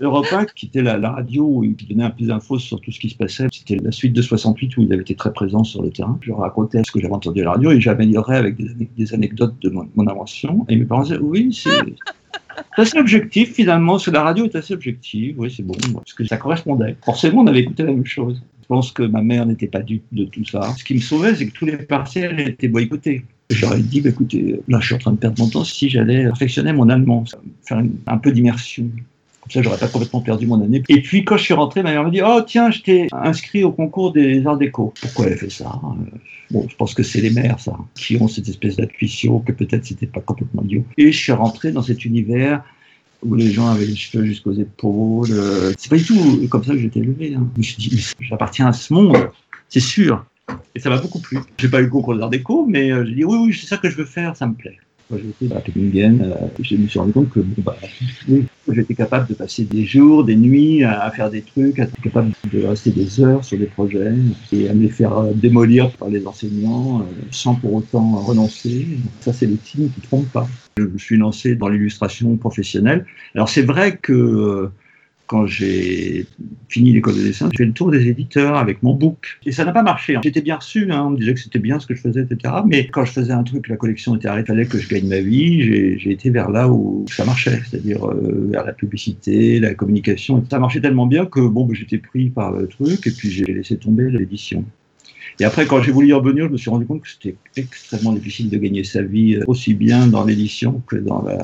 Europe 0.00 0.26
1, 0.32 0.46
qui 0.46 0.66
était 0.66 0.82
la, 0.82 1.10
radio 1.10 1.44
où 1.44 1.64
ils 1.64 1.76
donnaient 1.76 2.04
un 2.04 2.10
peu 2.10 2.24
d'infos 2.24 2.58
sur 2.58 2.80
tout 2.80 2.90
ce 2.90 2.98
qui 2.98 3.10
se 3.10 3.16
passait. 3.16 3.48
C'était 3.52 3.76
la 3.76 3.92
suite 3.92 4.14
de 4.14 4.22
68 4.22 4.76
où 4.76 4.82
ils 4.82 4.92
avaient 4.92 5.02
été 5.02 5.14
très 5.14 5.32
présents 5.32 5.64
sur 5.64 5.82
le 5.82 5.90
terrain. 5.90 6.18
Je 6.22 6.32
racontais 6.32 6.82
ce 6.84 6.90
que 6.90 7.00
j'avais 7.00 7.12
entendu 7.12 7.42
à 7.42 7.44
la 7.44 7.50
radio 7.52 7.70
et 7.70 7.80
j'améliorais 7.80 8.36
avec 8.36 8.56
des 8.96 9.14
anecdotes 9.14 9.54
de 9.60 9.68
mon, 9.68 9.88
mon 9.94 10.08
invention. 10.08 10.64
Et 10.70 10.76
mes 10.76 10.86
parents 10.86 11.02
disaient, 11.02 11.18
oui, 11.18 11.52
c'est 11.52 11.70
c'est 12.76 12.82
assez 12.82 12.98
objectif 12.98 13.54
finalement. 13.54 13.92
Parce 13.92 14.06
que 14.06 14.10
la 14.10 14.22
radio 14.22 14.44
est 14.44 14.56
assez 14.56 14.74
objective. 14.74 15.34
Oui, 15.38 15.52
c'est 15.54 15.62
bon. 15.62 15.74
Parce 15.94 16.12
que 16.12 16.24
ça 16.24 16.36
correspondait. 16.36 16.96
Forcément, 17.04 17.42
on 17.42 17.46
avait 17.46 17.60
écouté 17.60 17.82
la 17.82 17.92
même 17.92 18.06
chose. 18.06 18.42
Je 18.62 18.66
pense 18.66 18.92
que 18.92 19.02
ma 19.02 19.22
mère 19.22 19.46
n'était 19.46 19.66
pas 19.66 19.80
du 19.80 20.00
de 20.12 20.24
tout 20.24 20.44
ça. 20.44 20.74
Ce 20.78 20.84
qui 20.84 20.94
me 20.94 21.00
sauvait, 21.00 21.34
c'est 21.34 21.46
que 21.46 21.52
tous 21.52 21.66
les 21.66 21.76
partiels 21.76 22.38
étaient 22.40 22.68
boycottés. 22.68 23.24
J'aurais 23.50 23.80
dit, 23.80 24.00
bah, 24.00 24.10
écoutez, 24.10 24.60
là, 24.68 24.78
je 24.78 24.86
suis 24.86 24.94
en 24.94 24.98
train 24.98 25.12
de 25.12 25.16
perdre 25.16 25.42
mon 25.42 25.50
temps 25.50 25.64
si 25.64 25.88
j'allais 25.88 26.22
perfectionner 26.22 26.72
mon 26.72 26.88
allemand, 26.88 27.24
faire 27.66 27.82
un 28.06 28.18
peu 28.18 28.30
d'immersion. 28.30 28.88
Ça, 29.50 29.62
j'aurais 29.62 29.78
pas 29.78 29.88
complètement 29.88 30.20
perdu 30.20 30.46
mon 30.46 30.62
année. 30.62 30.82
Et 30.88 31.02
puis, 31.02 31.24
quand 31.24 31.36
je 31.36 31.42
suis 31.44 31.54
rentré, 31.54 31.82
ma 31.82 31.90
mère 31.90 32.04
m'a 32.04 32.10
dit, 32.10 32.20
oh, 32.24 32.40
tiens, 32.46 32.70
je 32.70 32.80
t'ai 32.80 33.08
inscrit 33.12 33.64
au 33.64 33.72
concours 33.72 34.12
des 34.12 34.46
arts 34.46 34.56
déco. 34.56 34.94
Pourquoi 35.00 35.26
elle 35.26 35.32
a 35.34 35.36
fait 35.36 35.50
ça 35.50 35.80
Euh, 35.84 36.16
Bon, 36.52 36.66
je 36.68 36.74
pense 36.74 36.94
que 36.94 37.02
c'est 37.04 37.20
les 37.20 37.30
mères, 37.30 37.60
ça, 37.60 37.76
qui 37.94 38.16
ont 38.20 38.26
cette 38.26 38.48
espèce 38.48 38.76
d'intuition 38.76 39.38
que 39.38 39.52
peut-être 39.52 39.84
c'était 39.84 40.06
pas 40.08 40.20
complètement 40.20 40.62
idiot. 40.64 40.84
Et 40.98 41.12
je 41.12 41.16
suis 41.18 41.30
rentré 41.32 41.70
dans 41.70 41.82
cet 41.82 42.04
univers 42.04 42.64
où 43.22 43.34
les 43.36 43.52
gens 43.52 43.68
avaient 43.68 43.84
les 43.86 43.94
cheveux 43.94 44.24
jusqu'aux 44.24 44.52
épaules. 44.54 45.28
euh, 45.30 45.72
C'est 45.78 45.90
pas 45.90 45.96
du 45.96 46.04
tout 46.04 46.46
comme 46.48 46.64
ça 46.64 46.72
que 46.72 46.78
j'étais 46.80 47.00
élevé. 47.00 47.34
hein. 47.36 47.46
Je 47.54 47.58
me 47.58 47.62
suis 47.62 47.76
dit, 47.76 48.04
j'appartiens 48.20 48.66
à 48.66 48.72
ce 48.72 48.92
monde, 48.92 49.16
c'est 49.68 49.78
sûr. 49.80 50.24
Et 50.74 50.80
ça 50.80 50.90
m'a 50.90 50.98
beaucoup 50.98 51.20
plu. 51.20 51.38
J'ai 51.58 51.68
pas 51.68 51.78
eu 51.80 51.84
le 51.84 51.90
concours 51.90 52.16
d'art 52.16 52.30
déco, 52.30 52.66
mais 52.68 52.90
euh, 52.90 53.04
j'ai 53.06 53.14
dit, 53.14 53.24
oui, 53.24 53.36
oui, 53.46 53.56
c'est 53.60 53.66
ça 53.68 53.76
que 53.76 53.88
je 53.88 53.96
veux 53.96 54.04
faire, 54.04 54.36
ça 54.36 54.46
me 54.48 54.54
plaît. 54.54 54.78
Quand 55.10 55.16
j'étais 55.18 55.54
à 55.54 55.60
Tübingen, 55.60 56.22
euh, 56.22 56.46
je 56.60 56.76
me 56.76 56.86
suis 56.86 57.00
compte 57.00 57.30
que 57.30 57.40
bon, 57.40 57.62
bah, 57.64 57.76
oui, 58.28 58.44
j'étais 58.70 58.94
capable 58.94 59.26
de 59.26 59.34
passer 59.34 59.64
des 59.64 59.84
jours, 59.84 60.24
des 60.24 60.36
nuits 60.36 60.84
à, 60.84 61.10
faire 61.10 61.30
des 61.30 61.42
trucs, 61.42 61.80
à 61.80 61.82
être 61.82 62.00
capable 62.00 62.30
de 62.52 62.64
rester 62.64 62.90
des 62.90 63.20
heures 63.20 63.44
sur 63.44 63.58
des 63.58 63.66
projets 63.66 64.14
et 64.52 64.68
à 64.68 64.74
me 64.74 64.82
les 64.82 64.88
faire 64.88 65.18
euh, 65.18 65.32
démolir 65.34 65.90
par 65.92 66.08
les 66.08 66.24
enseignants 66.26 67.00
euh, 67.00 67.04
sans 67.32 67.56
pour 67.56 67.74
autant 67.74 68.20
renoncer. 68.20 68.86
Ça, 69.20 69.32
c'est 69.32 69.46
le 69.46 69.58
signe 69.64 69.88
qui 69.88 70.00
ne 70.00 70.06
trompe 70.06 70.30
pas. 70.30 70.48
Je 70.76 70.84
me 70.84 70.98
suis 70.98 71.16
lancé 71.16 71.56
dans 71.56 71.68
l'illustration 71.68 72.36
professionnelle. 72.36 73.04
Alors, 73.34 73.48
c'est 73.48 73.62
vrai 73.62 73.96
que 73.96 74.12
euh, 74.12 74.72
quand 75.30 75.46
j'ai 75.46 76.26
fini 76.68 76.92
l'école 76.92 77.14
de 77.14 77.22
dessin, 77.22 77.48
j'ai 77.52 77.58
fait 77.58 77.64
le 77.64 77.72
tour 77.72 77.92
des 77.92 78.08
éditeurs 78.08 78.56
avec 78.56 78.82
mon 78.82 78.94
book. 78.94 79.38
Et 79.46 79.52
ça 79.52 79.64
n'a 79.64 79.70
pas 79.70 79.84
marché. 79.84 80.16
hein. 80.16 80.20
J'étais 80.24 80.40
bien 80.40 80.56
reçu, 80.56 80.90
hein. 80.90 81.04
on 81.06 81.10
me 81.10 81.18
disait 81.18 81.34
que 81.34 81.38
c'était 81.38 81.60
bien 81.60 81.78
ce 81.78 81.86
que 81.86 81.94
je 81.94 82.00
faisais, 82.00 82.22
etc. 82.22 82.54
Mais 82.66 82.88
quand 82.88 83.04
je 83.04 83.12
faisais 83.12 83.32
un 83.32 83.44
truc, 83.44 83.68
la 83.68 83.76
collection 83.76 84.16
était 84.16 84.26
arrêtée, 84.26 84.48
fallait 84.48 84.66
que 84.66 84.78
je 84.78 84.88
gagne 84.88 85.06
ma 85.06 85.20
vie, 85.20 85.62
j'ai 86.00 86.10
été 86.10 86.30
vers 86.30 86.50
là 86.50 86.68
où 86.68 87.04
ça 87.08 87.24
marchait, 87.24 87.60
c'est-à-dire 87.70 88.04
euh, 88.08 88.48
vers 88.50 88.64
la 88.66 88.72
publicité, 88.72 89.60
la 89.60 89.72
communication. 89.74 90.44
Ça 90.50 90.58
marchait 90.58 90.80
tellement 90.80 91.06
bien 91.06 91.26
que 91.26 91.38
bon, 91.38 91.64
bah, 91.64 91.74
j'étais 91.78 91.98
pris 91.98 92.30
par 92.30 92.50
le 92.50 92.66
truc 92.66 93.06
et 93.06 93.12
puis 93.12 93.30
j'ai 93.30 93.44
laissé 93.44 93.76
tomber 93.76 94.10
l'édition. 94.10 94.64
Et 95.38 95.44
après, 95.44 95.66
quand 95.66 95.82
j'ai 95.82 95.92
voulu 95.92 96.08
y 96.08 96.12
revenir, 96.12 96.46
je 96.46 96.52
me 96.52 96.56
suis 96.56 96.70
rendu 96.70 96.86
compte 96.86 97.02
que 97.02 97.08
c'était 97.08 97.36
extrêmement 97.56 98.12
difficile 98.12 98.50
de 98.50 98.56
gagner 98.56 98.84
sa 98.84 99.02
vie 99.02 99.36
euh, 99.36 99.44
aussi 99.46 99.74
bien 99.74 100.06
dans 100.06 100.24
l'édition 100.24 100.82
que 100.86 100.96
dans 100.96 101.22
la 101.22 101.38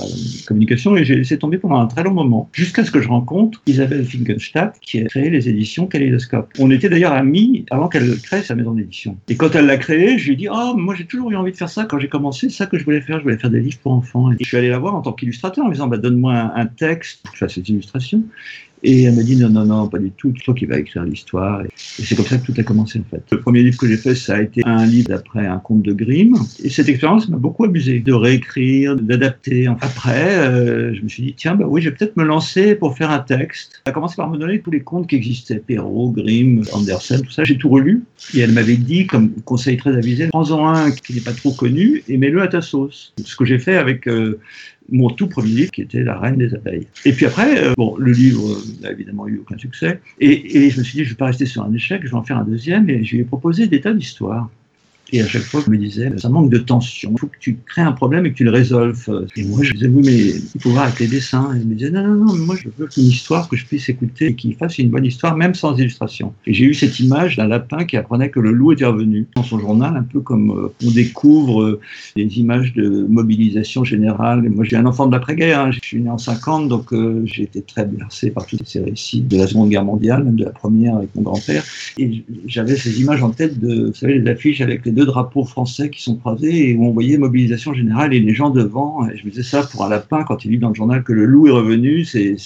communication. 0.47 0.97
Et 0.97 1.05
j'ai 1.05 1.17
laissé 1.17 1.39
tomber 1.39 1.59
pendant 1.59 1.77
un 1.77 1.87
très 1.87 2.03
long 2.03 2.13
moment, 2.13 2.49
jusqu'à 2.53 2.85
ce 2.85 2.91
que 2.91 3.01
je 3.01 3.09
rencontre 3.09 3.63
Isabelle 3.67 4.05
Finkenstadt, 4.05 4.79
qui 4.81 5.01
a 5.01 5.05
créé 5.05 5.31
les 5.31 5.49
éditions 5.49 5.87
Kaleidoscope. 5.87 6.53
On 6.59 6.71
était 6.71 6.89
d'ailleurs 6.89 7.13
amis 7.13 7.65
avant 7.71 7.89
qu'elle 7.89 8.21
crée 8.21 8.43
sa 8.43 8.55
maison 8.55 8.73
d'édition. 8.73 9.17
Et 9.29 9.37
quand 9.37 9.55
elle 9.55 9.67
l'a 9.67 9.77
créée, 9.77 10.19
je 10.19 10.27
lui 10.27 10.33
ai 10.33 10.37
dit, 10.37 10.49
oh, 10.51 10.75
moi 10.77 10.95
j'ai 10.95 11.05
toujours 11.05 11.31
eu 11.31 11.37
envie 11.37 11.53
de 11.53 11.57
faire 11.57 11.69
ça. 11.69 11.85
Quand 11.85 11.99
j'ai 11.99 12.09
commencé, 12.09 12.49
ça 12.49 12.67
que 12.67 12.79
je 12.79 12.85
voulais 12.85 13.01
faire. 13.01 13.19
Je 13.19 13.25
voulais 13.25 13.39
faire 13.39 13.51
des 13.51 13.61
livres 13.61 13.79
pour 13.83 13.93
enfants. 13.93 14.33
Et 14.33 14.37
je 14.41 14.47
suis 14.47 14.57
allé 14.57 14.69
la 14.69 14.79
voir 14.79 14.95
en 14.95 15.03
tant 15.03 15.13
qu'illustrateur 15.13 15.65
en 15.65 15.69
me 15.69 15.73
disant, 15.73 15.87
bah, 15.87 15.99
donne-moi 15.99 16.53
un 16.55 16.67
texte 16.67 17.23
pour 17.23 17.33
que 17.33 17.39
je 17.39 17.45
fasse 17.45 17.55
cette 17.55 17.69
illustration. 17.69 18.23
Et 18.89 19.03
elle 19.03 19.17
m'a 19.17 19.25
dit 19.25 19.35
non, 19.35 19.49
non, 19.49 19.65
non, 19.65 19.89
pas 19.89 19.99
du 19.99 20.13
tout, 20.13 20.33
c'est 20.37 20.45
toi 20.45 20.55
qui 20.55 20.65
vas 20.65 20.79
écrire 20.79 21.03
l'histoire. 21.03 21.61
Et 21.63 21.69
c'est 21.75 22.15
comme 22.15 22.25
ça 22.25 22.39
que 22.39 22.47
tout 22.47 22.55
a 22.57 22.63
commencé 22.63 23.01
en 23.01 23.11
fait. 23.11 23.21
Le 23.33 23.41
premier 23.41 23.65
livre 23.65 23.77
que 23.77 23.89
j'ai 23.89 23.97
fait, 23.97 24.15
ça 24.15 24.37
a 24.37 24.43
été 24.43 24.63
un 24.65 24.87
livre 24.87 25.09
d'après 25.09 25.45
un 25.45 25.59
conte 25.59 25.83
de 25.83 25.93
Grimm. 25.93 26.37
Et 26.63 26.71
cette 26.71 26.89
expérience 26.89 27.29
m'a 27.29 27.37
beaucoup 27.37 27.65
amusé 27.65 27.99
de 27.99 28.13
réécrire, 28.13 28.95
d'adapter. 28.95 29.67
Après, 29.81 30.39
euh, 30.39 30.95
je 30.95 31.03
me 31.03 31.09
suis 31.09 31.25
dit, 31.25 31.35
tiens, 31.37 31.57
bah 31.57 31.65
oui, 31.69 31.83
je 31.83 31.89
vais 31.89 31.97
peut-être 31.97 32.17
me 32.17 32.23
lancer 32.23 32.77
pour 32.77 32.97
faire 32.97 33.11
un 33.11 33.19
texte. 33.19 33.83
Elle 33.87 33.91
a 33.91 33.93
commencé 33.93 34.15
par 34.15 34.31
me 34.31 34.39
donner 34.39 34.61
tous 34.61 34.71
les 34.71 34.83
contes 34.83 35.09
qui 35.09 35.17
existaient, 35.17 35.59
Perrault, 35.59 36.11
Grimm, 36.11 36.63
Andersen, 36.73 37.23
tout 37.23 37.33
ça. 37.33 37.43
J'ai 37.43 37.59
tout 37.59 37.71
relu. 37.71 38.05
Et 38.35 38.39
elle 38.39 38.53
m'avait 38.53 38.77
dit, 38.77 39.09
comme 39.09 39.33
conseil 39.45 39.79
très 39.79 39.97
avisé, 39.97 40.29
prends-en 40.29 40.65
un 40.65 40.93
qui 40.93 41.13
n'est 41.13 41.21
pas 41.23 41.33
trop 41.33 41.51
connu 41.51 42.05
et 42.07 42.17
mets-le 42.19 42.41
à 42.41 42.47
ta 42.47 42.61
sauce. 42.61 43.13
Ce 43.25 43.35
que 43.35 43.45
j'ai 43.45 43.59
fait 43.59 43.79
avec 43.79 44.07
euh, 44.07 44.39
mon 44.91 45.11
tout 45.11 45.27
premier 45.27 45.51
livre 45.51 45.71
qui 45.71 45.83
était 45.83 46.03
La 46.03 46.19
Reine 46.19 46.37
des 46.37 46.55
Abeilles. 46.55 46.87
Et 47.05 47.13
puis 47.13 47.27
après, 47.27 47.65
euh, 47.65 47.75
bon, 47.77 47.97
le 47.99 48.13
livre 48.13 48.57
n'a 48.83 48.93
évidemment 48.93 49.27
eu 49.27 49.39
aucun 49.39 49.59
succès. 49.59 50.01
Et, 50.21 50.65
et 50.65 50.71
je 50.71 50.79
me 50.79 50.85
suis 50.85 50.99
dit, 50.99 51.05
je 51.05 51.11
ne 51.11 51.15
vais 51.15 51.19
pas 51.19 51.27
rester 51.27 51.47
sur 51.47 51.63
un 51.63 51.73
échec, 51.73 52.03
je 52.05 52.11
vais 52.11 52.17
en 52.17 52.23
faire 52.23 52.39
un 52.39 52.45
deuxième. 52.45 52.89
Et 52.91 53.05
je 53.05 53.17
lui 53.17 53.23
ai 53.23 53.25
proposé 53.25 53.67
des 53.67 53.81
tas 53.81 53.93
d'histoires. 53.93 54.49
Et 55.13 55.23
à 55.23 55.27
chaque 55.27 55.43
fois, 55.43 55.63
je 55.65 55.71
me 55.71 55.77
disais, 55.77 56.11
ça 56.19 56.29
manque 56.29 56.51
de 56.51 56.59
tension. 56.59 57.13
Il 57.15 57.21
faut 57.21 57.27
que 57.29 57.37
tu 57.39 57.57
crées 57.65 57.83
un 57.83 57.93
problème 57.93 58.27
et 58.27 58.33
que 58.33 58.37
tu 58.37 58.45
le 58.45 58.51
résolves. 58.51 59.27
Et 59.37 59.45
moi, 59.45 59.63
je 59.63 59.73
disais, 59.73 59.87
oui, 59.87 60.03
mais 60.05 60.17
il 60.55 60.61
faut 60.61 60.71
voir 60.71 60.85
avec 60.85 60.99
les 60.99 61.07
dessins. 61.07 61.55
Et 61.55 61.61
il 61.61 61.69
me 61.69 61.75
disait, 61.75 61.91
non, 61.91 62.03
non, 62.03 62.25
non, 62.25 62.33
mais 62.35 62.45
moi, 62.45 62.57
je 62.57 62.69
veux 62.77 62.89
une 62.97 63.05
histoire 63.05 63.49
que 63.49 63.57
je 63.57 63.65
puisse 63.65 63.89
écouter 63.89 64.27
et 64.27 64.35
qui 64.35 64.53
fasse 64.55 64.79
une 64.79 64.91
bonne 64.91 65.05
histoire, 65.05 65.37
même 65.37 65.55
sans 65.55 65.77
illustration. 65.79 66.33
Et 66.47 66.55
j'ai 66.55 66.65
eu 66.65 66.75
cette 66.75 66.99
image 66.99 67.37
d'un 67.37 67.47
lapin 67.47 67.85
qui 67.85 67.97
apprenait 67.97 68.31
que 68.31 68.41
le 68.41 68.51
loup 68.51 68.73
était 68.73 68.85
revenu 68.85 69.27
dans 69.37 69.45
son 69.45 69.61
journal, 69.61 69.97
un 69.97 70.03
peu 70.03 70.21
comme 70.21 70.51
euh, 70.51 70.73
on 70.85 70.91
découvre 70.91 71.63
euh, 71.63 71.81
des 72.17 72.39
images 72.39 72.73
de 72.75 73.07
mobilisation 73.09 73.85
générale. 73.85 74.45
Et 74.45 74.49
moi, 74.49 74.65
j'ai 74.65 74.77
un 74.77 74.87
enfant 74.87 75.07
de 75.07 75.13
l'après-guerre. 75.13 75.61
hein. 75.61 75.71
Je 75.71 75.79
suis 75.83 76.01
né 76.01 76.11
en 76.11 76.19
50, 76.19 76.69
donc 76.69 76.93
euh, 76.93 77.23
j'ai 77.27 77.45
été 77.45 77.63
très 77.63 77.85
bercé 77.85 78.31
par 78.31 78.47
tous 78.47 78.59
ces 78.65 78.81
récits 78.81 79.21
de 79.21 79.37
la 79.37 79.47
Seconde 79.47 79.71
Guerre 79.71 79.85
mondiale, 79.85 80.25
même 80.25 80.37
de 80.37 80.45
la 80.45 80.51
première 80.51 80.97
avec 80.97 81.15
mon 81.15 81.23
grand-père. 81.23 81.63
Et 81.99 82.25
j'avais 82.47 82.77
ces 82.77 83.01
images 83.01 83.23
en 83.23 83.31
tête 83.31 83.61
de, 83.61 83.87
vous 83.87 83.95
savez, 83.95 84.19
les 84.19 84.31
affiches 84.31 84.61
avec 84.61 84.85
les 84.85 84.96
deux 84.97 85.07
drapeaux 85.07 85.45
français 85.45 85.91
qui 85.91 86.03
sont 86.03 86.17
croisés 86.17 86.71
et 86.71 86.75
où 86.75 86.87
on 86.87 86.91
voyait 86.91 87.19
mobilisation 87.19 87.75
générale 87.75 88.15
et 88.15 88.21
les 88.21 88.35
gens 88.35 88.51
devant. 88.51 89.07
Je 89.15 89.25
me 89.25 89.31
disais 89.31 89.43
ça 89.43 89.63
pour 89.63 89.85
un 89.85 89.89
lapin 89.89 90.25
quand 90.25 90.45
il 90.45 90.53
lit 90.53 90.59
dans 90.59 90.71
le 90.71 90.75
journal 90.75 91.05
que 91.05 91.13
le 91.13 91.27
loup 91.27 91.47
est 91.47 91.53
revenu, 91.53 92.05
c'est 92.05 92.37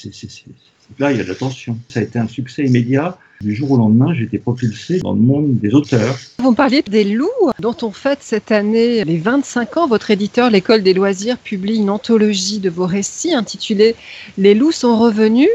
là 0.99 1.13
il 1.13 1.19
y 1.19 1.21
a 1.21 1.25
de 1.25 1.29
la 1.29 1.35
tension. 1.37 1.79
Ça 1.89 2.01
a 2.01 2.03
été 2.03 2.19
un 2.19 2.29
succès 2.29 2.65
immédiat. 2.65 3.17
Du 3.41 3.55
jour 3.55 3.71
au 3.71 3.79
lendemain, 3.79 4.13
j'ai 4.13 4.25
été 4.25 4.39
propulsé 4.39 4.99
dans 4.99 5.15
le 5.15 5.21
monde 5.21 5.59
des 5.61 5.73
auteurs. 5.73 6.15
Vous 6.41 6.53
parliez 6.53 6.83
des 6.83 7.05
loups 7.05 7.29
dont 7.59 7.77
on 7.81 7.91
fête 7.91 8.19
cette 8.21 8.53
année 8.53 9.03
les 9.05 9.17
25 9.17 9.79
ans. 9.79 9.89
Votre 9.89 10.11
éditeur, 10.11 10.51
l'École 10.51 10.83
des 10.83 10.93
loisirs, 10.93 11.39
publie 11.39 11.77
une 11.77 11.89
anthologie 11.89 12.59
de 12.59 12.69
vos 12.69 12.85
récits 12.85 13.33
intitulée 13.33 13.95
Les 14.37 14.55
loups 14.55 14.73
sont 14.73 14.99
revenus. 14.99 15.49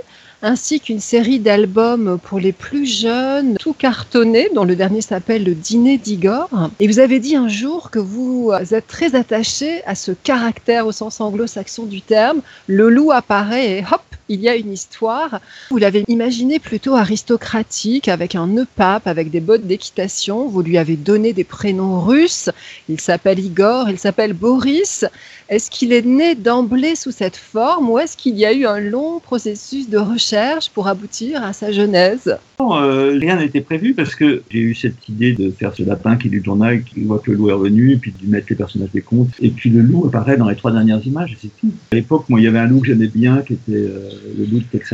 Ainsi 0.45 0.79
qu'une 0.79 0.99
série 0.99 1.39
d'albums 1.39 2.19
pour 2.21 2.39
les 2.39 2.51
plus 2.51 2.85
jeunes, 2.85 3.55
tout 3.57 3.73
cartonnés, 3.73 4.47
dont 4.53 4.63
le 4.63 4.75
dernier 4.75 5.01
s'appelle 5.01 5.43
Le 5.43 5.55
Dîner 5.55 5.97
d'Igor. 5.97 6.49
Et 6.79 6.85
vous 6.85 6.99
avez 6.99 7.19
dit 7.19 7.35
un 7.35 7.47
jour 7.47 7.89
que 7.89 7.97
vous 7.97 8.51
êtes 8.71 8.85
très 8.85 9.15
attaché 9.15 9.83
à 9.87 9.95
ce 9.95 10.11
caractère 10.11 10.85
au 10.85 10.91
sens 10.91 11.19
anglo-saxon 11.19 11.85
du 11.85 12.01
terme. 12.01 12.41
Le 12.67 12.89
loup 12.89 13.11
apparaît 13.11 13.79
et 13.79 13.83
hop, 13.91 14.03
il 14.29 14.41
y 14.41 14.49
a 14.49 14.55
une 14.55 14.71
histoire. 14.71 15.39
Vous 15.71 15.77
l'avez 15.77 16.03
imaginé 16.07 16.59
plutôt 16.59 16.95
aristocratique, 16.95 18.07
avec 18.07 18.35
un 18.35 18.45
nœud 18.45 18.67
pape, 18.75 19.07
avec 19.07 19.31
des 19.31 19.39
bottes 19.39 19.65
d'équitation. 19.65 20.47
Vous 20.47 20.61
lui 20.61 20.77
avez 20.77 20.95
donné 20.95 21.33
des 21.33 21.43
prénoms 21.43 22.01
russes. 22.01 22.49
Il 22.87 23.01
s'appelle 23.01 23.39
Igor, 23.39 23.89
il 23.89 23.97
s'appelle 23.97 24.33
Boris. 24.33 25.05
Est-ce 25.49 25.69
qu'il 25.69 25.93
est 25.93 26.05
né 26.05 26.33
d'emblée 26.33 26.95
sous 26.95 27.11
cette 27.11 27.37
forme 27.37 27.89
ou 27.89 27.99
est-ce 27.99 28.17
qu'il 28.17 28.35
y 28.37 28.45
a 28.45 28.53
eu 28.53 28.65
un 28.65 28.79
long 28.79 29.19
processus 29.19 29.89
de 29.89 29.99
recherche 29.99 30.34
pour 30.73 30.87
aboutir 30.87 31.43
à 31.43 31.53
sa 31.53 31.71
genèse 31.71 32.37
euh, 32.59 33.17
Rien 33.19 33.39
été 33.39 33.61
prévu 33.61 33.93
parce 33.93 34.15
que 34.15 34.43
j'ai 34.49 34.59
eu 34.59 34.75
cette 34.75 35.07
idée 35.07 35.33
de 35.33 35.49
faire 35.51 35.73
ce 35.73 35.83
lapin 35.83 36.17
qui 36.17 36.29
lit 36.29 36.37
le 36.37 36.43
journal, 36.43 36.83
qui 36.83 37.03
voit 37.03 37.19
que 37.19 37.31
le 37.31 37.37
loup 37.37 37.49
est 37.49 37.53
revenu, 37.53 37.93
et 37.93 37.97
puis 37.97 38.11
de 38.11 38.29
mettre 38.29 38.47
les 38.49 38.55
personnages 38.55 38.91
des 38.91 39.01
contes. 39.01 39.29
Et 39.39 39.49
puis 39.49 39.69
le 39.69 39.81
loup 39.81 40.05
apparaît 40.07 40.37
dans 40.37 40.49
les 40.49 40.55
trois 40.55 40.71
dernières 40.71 41.05
images, 41.05 41.37
c'est 41.41 41.55
tout. 41.57 41.71
À 41.91 41.95
l'époque, 41.95 42.25
moi, 42.27 42.39
il 42.39 42.43
y 42.43 42.47
avait 42.47 42.59
un 42.59 42.67
loup 42.67 42.81
que 42.81 42.87
j'aimais 42.87 43.07
bien, 43.07 43.43
qui 43.43 43.53
était 43.53 43.71
euh, 43.71 44.09
le 44.37 44.45
loup 44.45 44.59
de 44.59 44.65
Tex 44.65 44.93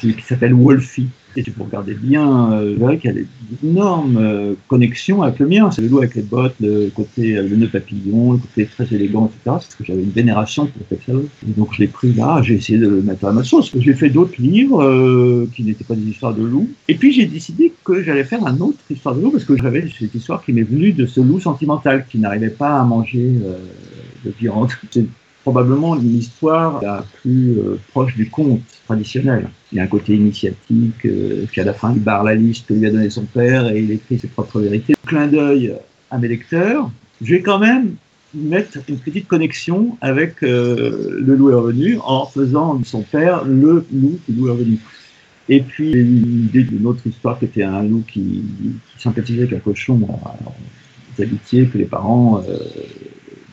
qui 0.00 0.22
s'appelle 0.22 0.54
Wolfie. 0.54 1.08
Et 1.36 1.44
si 1.44 1.50
vous 1.50 1.62
regardez 1.62 1.94
bien, 1.94 2.52
euh, 2.52 2.74
vous 2.74 2.80
verrez 2.80 2.98
qu'il 2.98 3.10
y 3.10 3.12
a 3.12 3.16
des 3.16 3.26
énormes 3.62 4.16
euh, 4.16 4.54
connexions 4.66 5.22
avec 5.22 5.38
le 5.38 5.46
mien. 5.46 5.70
C'est 5.70 5.80
le 5.80 5.86
loup 5.86 5.98
avec 5.98 6.16
les 6.16 6.22
bottes, 6.22 6.56
le 6.60 6.90
côté 6.92 7.36
euh, 7.36 7.46
le 7.46 7.54
nœud 7.54 7.68
papillon, 7.68 8.32
le 8.32 8.38
côté 8.38 8.66
très 8.66 8.92
élégant, 8.92 9.26
etc. 9.26 9.40
Parce 9.44 9.74
que 9.76 9.84
j'avais 9.84 10.02
une 10.02 10.10
vénération 10.10 10.66
pour 10.66 10.84
Tex 10.88 11.08
Avery. 11.08 11.28
Et 11.46 11.52
donc 11.52 11.68
je 11.72 11.82
l'ai 11.82 11.86
pris 11.86 12.12
là, 12.12 12.42
j'ai 12.42 12.54
essayé 12.54 12.78
de 12.78 12.88
le 12.88 13.00
mettre 13.02 13.24
à 13.26 13.32
ma 13.32 13.44
sauce. 13.44 13.70
J'ai 13.78 13.94
fait 13.94 14.10
d'autres 14.10 14.40
livres 14.42 15.46
qui 15.54 15.62
n'étaient 15.62 15.84
pas 15.84 15.94
des 15.94 16.10
histoires 16.10 16.34
de 16.34 16.42
loup. 16.42 16.68
Et 16.88 16.96
puis 16.96 17.12
j'ai 17.12 17.26
décidé 17.26 17.72
que 17.84 18.02
j'allais 18.02 18.24
faire 18.24 18.44
un 18.44 18.58
autre 18.58 18.78
histoire 18.90 19.14
de 19.14 19.20
loup 19.20 19.30
parce 19.30 19.44
que 19.44 19.56
j'avais 19.56 19.88
cette 19.96 20.14
histoire 20.14 20.44
qui 20.44 20.52
m'est 20.52 20.62
venue 20.62 20.92
de 20.92 21.06
ce 21.06 21.20
loup 21.20 21.38
sentimental 21.38 22.06
qui 22.10 22.18
n'arrivait 22.18 22.50
pas 22.50 22.80
à 22.80 22.84
manger 22.84 23.34
de 24.24 24.32
viande 24.40 24.70
probablement 25.42 25.94
l'histoire 25.94 26.82
la 26.82 27.04
plus 27.20 27.58
euh, 27.58 27.78
proche 27.90 28.14
du 28.16 28.28
conte 28.28 28.60
traditionnel. 28.86 29.48
Il 29.72 29.76
y 29.76 29.80
a 29.80 29.84
un 29.84 29.86
côté 29.86 30.14
initiatique, 30.14 31.06
euh, 31.06 31.44
puis 31.50 31.60
à 31.60 31.64
la 31.64 31.74
fin, 31.74 31.92
il 31.92 32.02
barre 32.02 32.24
la 32.24 32.34
liste 32.34 32.66
que 32.66 32.74
lui 32.74 32.86
a 32.86 32.90
donné 32.90 33.08
son 33.08 33.24
père 33.24 33.68
et 33.68 33.80
il 33.80 33.90
écrit 33.92 34.18
ses 34.18 34.26
propres 34.26 34.60
vérités. 34.60 34.94
Clin 35.06 35.28
d'œil 35.28 35.74
à 36.10 36.18
mes 36.18 36.28
lecteurs. 36.28 36.90
Je 37.22 37.34
vais 37.34 37.40
quand 37.40 37.58
même 37.58 37.94
mettre 38.34 38.78
une 38.88 38.98
petite 38.98 39.28
connexion 39.28 39.96
avec 40.00 40.42
euh, 40.42 41.20
le 41.20 41.34
loup 41.36 41.50
est 41.50 41.54
revenu 41.54 41.98
en 42.04 42.26
faisant 42.26 42.74
de 42.74 42.84
son 42.84 43.02
père 43.02 43.44
le 43.44 43.84
loup 43.92 44.18
qui 44.26 44.32
loup 44.32 44.48
est 44.48 44.52
revenu. 44.52 44.78
Et 45.48 45.60
puis 45.60 45.92
l'idée 45.92 46.62
d'une 46.62 46.86
autre 46.86 47.06
histoire 47.06 47.38
qui 47.38 47.44
était 47.46 47.64
un 47.64 47.82
loup 47.82 48.04
qui, 48.06 48.20
qui 48.62 49.02
sympathisait 49.02 49.42
avec 49.42 49.54
un 49.54 49.58
cochon, 49.58 50.00
amitiés 51.18 51.66
que 51.66 51.76
les 51.76 51.84
parents 51.84 52.42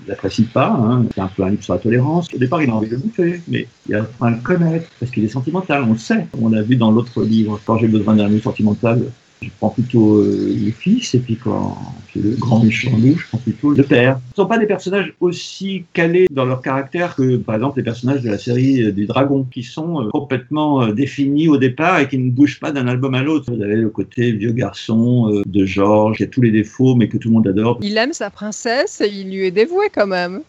n'apprécie 0.08 0.44
pas. 0.44 0.70
Hein. 0.70 1.06
C'est 1.14 1.22
un 1.22 1.28
peu 1.28 1.44
un 1.44 1.50
livre 1.50 1.64
sur 1.64 1.74
la 1.74 1.80
tolérance. 1.80 2.28
Au 2.34 2.38
départ, 2.38 2.62
il 2.62 2.70
a 2.70 2.76
envie 2.76 2.88
de 2.88 2.96
le 2.96 3.02
bouffer, 3.02 3.42
mais 3.48 3.68
il 3.88 3.96
a 3.96 4.08
à 4.22 4.30
le 4.30 4.38
connaître 4.38 4.88
parce 5.00 5.12
qu'il 5.12 5.24
est 5.24 5.30
sentimental. 5.30 5.84
On 5.88 5.94
le 5.94 5.98
sait. 5.98 6.28
On 6.42 6.50
l'a 6.50 6.62
vu 6.62 6.76
dans 6.76 6.92
l'autre 6.92 7.24
livre. 7.24 7.60
Quand 7.66 7.78
j'ai 7.78 7.88
besoin 7.88 8.16
d'un 8.16 8.28
livre 8.28 8.44
sentimental, 8.44 9.04
je 9.42 9.50
prends 9.60 9.70
plutôt 9.70 10.18
euh, 10.18 10.56
le 10.66 10.72
fils, 10.72 11.14
et 11.14 11.20
puis 11.20 11.36
quand 11.36 11.78
c'est 12.14 12.22
le 12.22 12.32
grand 12.32 12.64
méchant 12.64 12.92
loup, 12.98 13.18
je 13.18 13.28
prends 13.28 13.38
plutôt 13.38 13.72
le 13.72 13.84
père. 13.84 14.20
Ce 14.36 14.42
ne 14.42 14.44
sont 14.44 14.50
pas 14.50 14.58
des 14.58 14.66
personnages 14.66 15.14
aussi 15.20 15.84
calés 15.94 16.28
dans 16.32 16.46
leur 16.46 16.62
caractère 16.62 17.16
que, 17.16 17.38
par 17.38 17.56
exemple, 17.56 17.78
les 17.78 17.84
personnages 17.84 18.22
de 18.22 18.30
la 18.30 18.38
série 18.38 18.84
euh, 18.84 18.92
des 18.92 19.06
dragons, 19.06 19.46
qui 19.52 19.64
sont 19.64 20.02
euh, 20.02 20.10
complètement 20.10 20.88
définis 20.88 21.48
au 21.48 21.58
départ 21.58 22.00
et 22.00 22.08
qui 22.08 22.18
ne 22.18 22.32
bougent 22.32 22.60
pas 22.60 22.72
d'un 22.72 22.88
album 22.88 23.14
à 23.14 23.24
l'autre. 23.24 23.54
Vous 23.54 23.62
avez 23.62 23.76
le 23.76 23.90
côté 23.90 24.32
vieux 24.32 24.52
garçon 24.52 25.44
de 25.46 25.66
Georges, 25.66 26.18
qui 26.18 26.24
a 26.24 26.28
tous 26.28 26.42
les 26.42 26.52
défauts, 26.52 26.96
mais 26.96 27.08
que 27.08 27.18
tout 27.18 27.30
le 27.30 27.36
monde 27.36 27.48
adore. 27.48 27.80
Il 27.82 27.98
aime 27.98 28.14
sa 28.14 28.30
princesse 28.30 29.02
et 29.02 29.08
il 29.08 29.30
lui 29.30 29.46
est 29.46 29.52
dévoué 29.52 29.88
quand 29.94 30.08
même. 30.08 30.42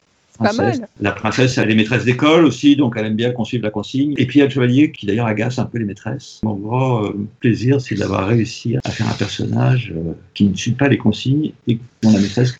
La 1.01 1.13
princesse, 1.13 1.59
elle 1.59 1.71
est 1.71 1.75
maîtresse 1.75 2.05
d'école 2.05 2.45
aussi, 2.45 2.77
donc 2.77 2.95
elle 2.97 3.07
aime 3.07 3.17
bien 3.17 3.33
qu'on 3.33 3.45
suive 3.45 3.63
la 3.63 3.71
consigne. 3.71 4.15
Et 4.19 4.27
puis 4.27 4.39
il 4.39 4.41
y 4.41 4.43
a 4.43 4.47
le 4.47 4.51
chevalier 4.51 4.93
qui 4.93 5.07
d'ailleurs 5.07 5.27
agace 5.27 5.59
un 5.59 5.65
peu 5.65 5.79
les 5.79 5.85
maîtresses. 5.85 6.41
Mon 6.45 6.55
grand 6.55 7.05
euh, 7.05 7.13
plaisir, 7.41 7.81
c'est 7.81 7.97
d'avoir 7.97 8.29
réussi 8.29 8.77
à 8.85 8.91
faire 8.91 9.09
un 9.09 9.15
personnage 9.15 9.93
euh, 9.97 10.13
qui 10.35 10.45
ne 10.45 10.55
suit 10.55 10.73
pas 10.73 10.89
les 10.89 10.99
consignes 10.99 11.53
et 11.67 11.79
dont 12.03 12.13
la 12.13 12.21
maîtresse 12.21 12.57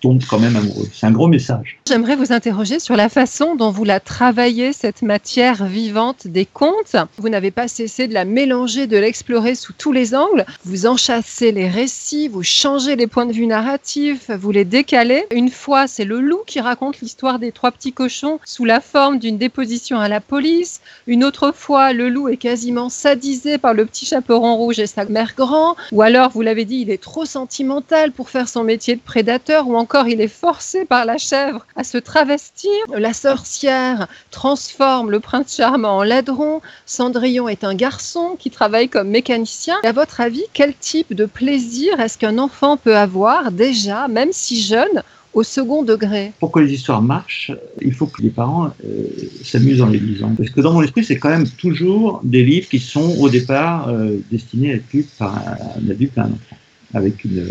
tombe 0.00 0.22
quand 0.28 0.38
même 0.38 0.56
amoureux. 0.56 0.88
C'est 0.92 1.06
un 1.06 1.10
gros 1.10 1.28
message. 1.28 1.78
J'aimerais 1.86 2.16
vous 2.16 2.32
interroger 2.32 2.80
sur 2.80 2.96
la 2.96 3.08
façon 3.08 3.54
dont 3.54 3.70
vous 3.70 3.84
la 3.84 4.00
travaillez, 4.00 4.72
cette 4.72 5.02
matière 5.02 5.66
vivante 5.66 6.26
des 6.26 6.46
contes. 6.46 6.96
Vous 7.18 7.28
n'avez 7.28 7.50
pas 7.50 7.68
cessé 7.68 8.08
de 8.08 8.14
la 8.14 8.24
mélanger, 8.24 8.86
de 8.86 8.96
l'explorer 8.96 9.54
sous 9.54 9.72
tous 9.72 9.92
les 9.92 10.14
angles. 10.14 10.46
Vous 10.64 10.86
enchâssez 10.86 11.52
les 11.52 11.68
récits, 11.68 12.28
vous 12.28 12.42
changez 12.42 12.96
les 12.96 13.06
points 13.06 13.26
de 13.26 13.32
vue 13.32 13.46
narratifs, 13.46 14.30
vous 14.30 14.50
les 14.50 14.64
décalez. 14.64 15.24
Une 15.32 15.50
fois, 15.50 15.86
c'est 15.86 16.04
le 16.04 16.20
loup 16.20 16.40
qui 16.46 16.60
raconte 16.60 17.00
l'histoire 17.00 17.38
des 17.38 17.52
trois 17.52 17.70
petits 17.70 17.92
cochons 17.92 18.40
sous 18.44 18.64
la 18.64 18.80
forme 18.80 19.18
d'une 19.18 19.38
déposition 19.38 19.98
à 19.98 20.08
la 20.08 20.20
police. 20.20 20.80
Une 21.06 21.24
autre 21.24 21.52
fois, 21.54 21.92
le 21.92 22.08
loup 22.08 22.28
est 22.28 22.36
quasiment 22.36 22.88
sadisé 22.88 23.58
par 23.58 23.74
le 23.74 23.84
petit 23.84 24.06
chaperon 24.06 24.56
rouge 24.56 24.78
et 24.78 24.86
sa 24.86 25.04
mère 25.04 25.34
grand. 25.36 25.76
Ou 25.92 26.02
alors, 26.02 26.30
vous 26.30 26.42
l'avez 26.42 26.64
dit, 26.64 26.80
il 26.80 26.90
est 26.90 27.02
trop 27.02 27.26
sentimental 27.26 28.12
pour 28.12 28.30
faire 28.30 28.48
son 28.48 28.64
métier 28.64 28.96
de 28.96 29.00
prédateur 29.00 29.68
ou 29.68 29.76
encore 29.76 29.89
il 30.06 30.20
est 30.20 30.28
forcé 30.28 30.84
par 30.84 31.04
la 31.04 31.18
chèvre 31.18 31.66
à 31.76 31.84
se 31.84 31.98
travestir. 31.98 32.70
La 32.96 33.12
sorcière 33.12 34.06
transforme 34.30 35.10
le 35.10 35.20
prince 35.20 35.56
charmant 35.56 35.98
en 35.98 36.02
ladron. 36.02 36.60
Cendrillon 36.86 37.48
est 37.48 37.64
un 37.64 37.74
garçon 37.74 38.36
qui 38.38 38.50
travaille 38.50 38.88
comme 38.88 39.08
mécanicien. 39.08 39.76
à 39.82 39.92
votre 39.92 40.20
avis, 40.20 40.44
quel 40.52 40.74
type 40.74 41.14
de 41.14 41.26
plaisir 41.26 42.00
est-ce 42.00 42.18
qu'un 42.18 42.38
enfant 42.38 42.76
peut 42.76 42.96
avoir 42.96 43.52
déjà, 43.52 44.08
même 44.08 44.30
si 44.32 44.62
jeune, 44.62 45.02
au 45.32 45.42
second 45.42 45.82
degré? 45.82 46.32
Pour 46.40 46.50
que 46.50 46.60
les 46.60 46.72
histoires 46.72 47.02
marchent, 47.02 47.52
il 47.80 47.92
faut 47.92 48.06
que 48.06 48.22
les 48.22 48.30
parents 48.30 48.70
euh, 48.84 49.04
s'amusent 49.44 49.82
en 49.82 49.88
les 49.88 49.98
lisant. 49.98 50.34
Parce 50.36 50.50
que 50.50 50.60
dans 50.60 50.72
mon 50.72 50.82
esprit, 50.82 51.04
c'est 51.04 51.18
quand 51.18 51.30
même 51.30 51.48
toujours 51.48 52.20
des 52.24 52.44
livres 52.44 52.68
qui 52.68 52.78
sont 52.78 53.16
au 53.18 53.28
départ 53.28 53.88
euh, 53.88 54.18
destinés 54.30 54.72
à 54.72 54.74
être 54.76 54.92
lus 54.92 55.06
par 55.18 55.36
un 55.36 55.90
adulte 55.90 56.16
et 56.16 56.20
un 56.20 56.24
enfant 56.24 56.56
avec 56.94 57.24
une, 57.24 57.46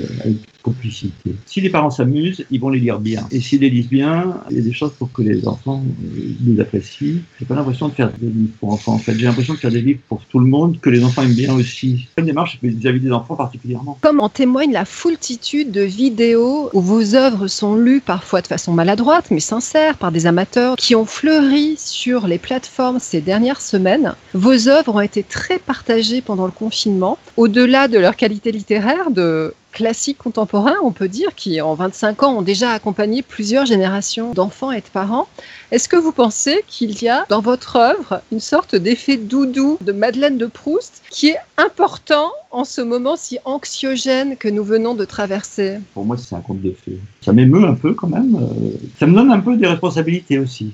complicité. 0.61 1.35
Si 1.45 1.61
les 1.61 1.69
parents 1.69 1.89
s'amusent, 1.89 2.45
ils 2.51 2.59
vont 2.59 2.69
les 2.69 2.79
lire 2.79 2.99
bien. 2.99 3.27
Et 3.31 3.39
s'ils 3.39 3.61
les 3.61 3.69
lisent 3.69 3.89
bien, 3.89 4.41
il 4.49 4.57
y 4.57 4.59
a 4.59 4.63
des 4.63 4.73
choses 4.73 4.91
pour 4.97 5.11
que 5.11 5.21
les 5.21 5.47
enfants 5.47 5.83
euh, 5.83 6.21
nous 6.41 6.59
apprécient. 6.59 7.17
J'ai 7.39 7.45
pas 7.45 7.55
l'impression 7.55 7.87
de 7.87 7.93
faire 7.93 8.11
des 8.11 8.27
livres 8.27 8.53
pour 8.59 8.71
enfants. 8.71 8.93
En 8.93 8.97
fait, 8.97 9.17
j'ai 9.17 9.25
l'impression 9.25 9.53
de 9.53 9.59
faire 9.59 9.71
des 9.71 9.81
livres 9.81 9.99
pour 10.07 10.21
tout 10.25 10.39
le 10.39 10.45
monde, 10.45 10.79
que 10.79 10.89
les 10.89 11.03
enfants 11.03 11.23
aiment 11.23 11.33
bien 11.33 11.53
aussi. 11.53 12.07
C'est 12.15 12.21
une 12.21 12.27
démarche 12.27 12.59
vis-à-vis 12.61 12.99
des 12.99 13.11
enfants 13.11 13.35
particulièrement. 13.35 13.97
Comme 14.01 14.19
en 14.19 14.29
témoigne 14.29 14.71
la 14.71 14.85
foultitude 14.85 15.71
de 15.71 15.81
vidéos 15.81 16.69
où 16.73 16.81
vos 16.81 17.15
œuvres 17.15 17.47
sont 17.47 17.75
lues 17.75 18.01
parfois 18.01 18.41
de 18.41 18.47
façon 18.47 18.73
maladroite, 18.73 19.31
mais 19.31 19.39
sincère, 19.39 19.97
par 19.97 20.11
des 20.11 20.25
amateurs 20.25 20.75
qui 20.75 20.95
ont 20.95 21.05
fleuri 21.05 21.75
sur 21.77 22.27
les 22.27 22.37
plateformes 22.37 22.99
ces 22.99 23.21
dernières 23.21 23.61
semaines, 23.61 24.15
vos 24.33 24.67
œuvres 24.67 24.95
ont 24.95 25.01
été 25.01 25.23
très 25.23 25.59
partagées 25.59 26.21
pendant 26.21 26.45
le 26.45 26.51
confinement. 26.51 27.17
Au-delà 27.37 27.87
de 27.87 27.97
leur 27.97 28.15
qualité 28.15 28.51
littéraire, 28.51 29.11
de 29.11 29.53
classiques 29.79 30.17
contemporains, 30.17 30.75
on 30.83 30.91
peut 30.91 31.07
dire, 31.07 31.33
qui 31.35 31.61
en 31.61 31.73
25 31.73 32.23
ans 32.23 32.39
ont 32.39 32.41
déjà 32.41 32.71
accompagné 32.71 33.21
plusieurs 33.21 33.65
générations 33.65 34.33
d'enfants 34.33 34.73
et 34.73 34.81
de 34.81 34.89
parents. 34.91 35.29
Est-ce 35.71 35.87
que 35.87 35.95
vous 35.95 36.11
pensez 36.11 36.65
qu'il 36.67 37.01
y 37.01 37.07
a 37.07 37.25
dans 37.29 37.39
votre 37.39 37.77
œuvre 37.77 38.21
une 38.33 38.41
sorte 38.41 38.75
d'effet 38.75 39.15
doudou 39.15 39.77
de 39.79 39.93
Madeleine 39.93 40.37
de 40.37 40.47
Proust 40.47 41.01
qui 41.09 41.29
est 41.29 41.37
important 41.55 42.29
en 42.51 42.65
ce 42.65 42.81
moment 42.81 43.15
si 43.15 43.37
anxiogène 43.45 44.35
que 44.35 44.49
nous 44.49 44.65
venons 44.65 44.95
de 44.95 45.05
traverser? 45.05 45.77
Pour 45.93 46.03
moi, 46.03 46.17
c'est 46.17 46.35
un 46.35 46.41
conte 46.41 46.61
de 46.61 46.71
fées. 46.71 46.99
Ça 47.21 47.31
m'émeut 47.31 47.63
un 47.63 47.75
peu 47.75 47.93
quand 47.93 48.09
même. 48.09 48.35
Euh, 48.35 48.71
ça 48.99 49.07
me 49.07 49.13
donne 49.13 49.31
un 49.31 49.39
peu 49.39 49.55
des 49.55 49.67
responsabilités 49.67 50.39
aussi 50.39 50.73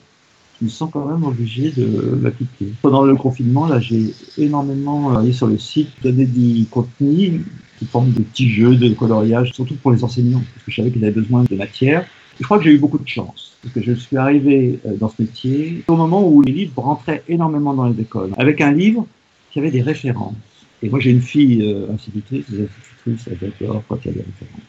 je 0.60 0.66
me 0.66 0.70
sens 0.70 0.90
quand 0.92 1.06
même 1.06 1.24
obligé 1.24 1.70
de 1.72 2.18
l'appliquer. 2.22 2.68
Pendant 2.82 3.04
le 3.04 3.16
confinement, 3.16 3.68
là, 3.68 3.82
j'ai 3.82 4.14
énormément 4.38 5.18
allé 5.18 5.34
sur 5.34 5.48
le 5.48 5.58
site, 5.58 5.90
donné 6.02 6.26
du 6.26 6.66
contenu 6.68 7.44
sous 7.86 7.92
forme 7.92 8.12
de 8.12 8.22
petits 8.22 8.50
jeux, 8.50 8.76
de 8.76 8.94
coloriage, 8.94 9.52
surtout 9.54 9.76
pour 9.76 9.92
les 9.92 10.04
enseignants, 10.04 10.42
parce 10.54 10.66
que 10.66 10.72
je 10.72 10.76
savais 10.76 10.92
qu'ils 10.92 11.04
avaient 11.04 11.14
besoin 11.14 11.44
de 11.44 11.56
matière. 11.56 12.06
je 12.40 12.44
crois 12.44 12.58
que 12.58 12.64
j'ai 12.66 12.72
eu 12.72 12.78
beaucoup 12.78 12.98
de 12.98 13.08
chance, 13.08 13.58
parce 13.62 13.74
que 13.74 13.82
je 13.82 13.94
suis 13.94 14.18
arrivé 14.18 14.80
euh, 14.86 14.96
dans 14.98 15.10
ce 15.10 15.22
métier 15.22 15.84
au 15.88 15.96
moment 15.96 16.28
où 16.28 16.42
les 16.42 16.52
livres 16.52 16.82
rentraient 16.82 17.24
énormément 17.28 17.74
dans 17.74 17.88
les 17.88 18.02
écoles, 18.02 18.32
avec 18.38 18.62
un 18.62 18.72
livre 18.72 19.06
qui 19.52 19.60
avait 19.60 19.72
des 19.72 19.82
références. 19.82 20.36
Et 20.84 20.90
moi, 20.90 21.00
j'ai 21.00 21.12
une 21.12 21.22
fille 21.22 21.62
euh, 21.64 21.94
institutrice, 21.94 22.50
des 22.50 22.64
institutrices, 22.64 23.30
elle 23.42 23.52
adore 23.62 23.84
quand 23.88 23.98
il 24.04 24.08
y 24.08 24.10
a 24.10 24.14
des 24.14 24.26
références. 24.26 24.62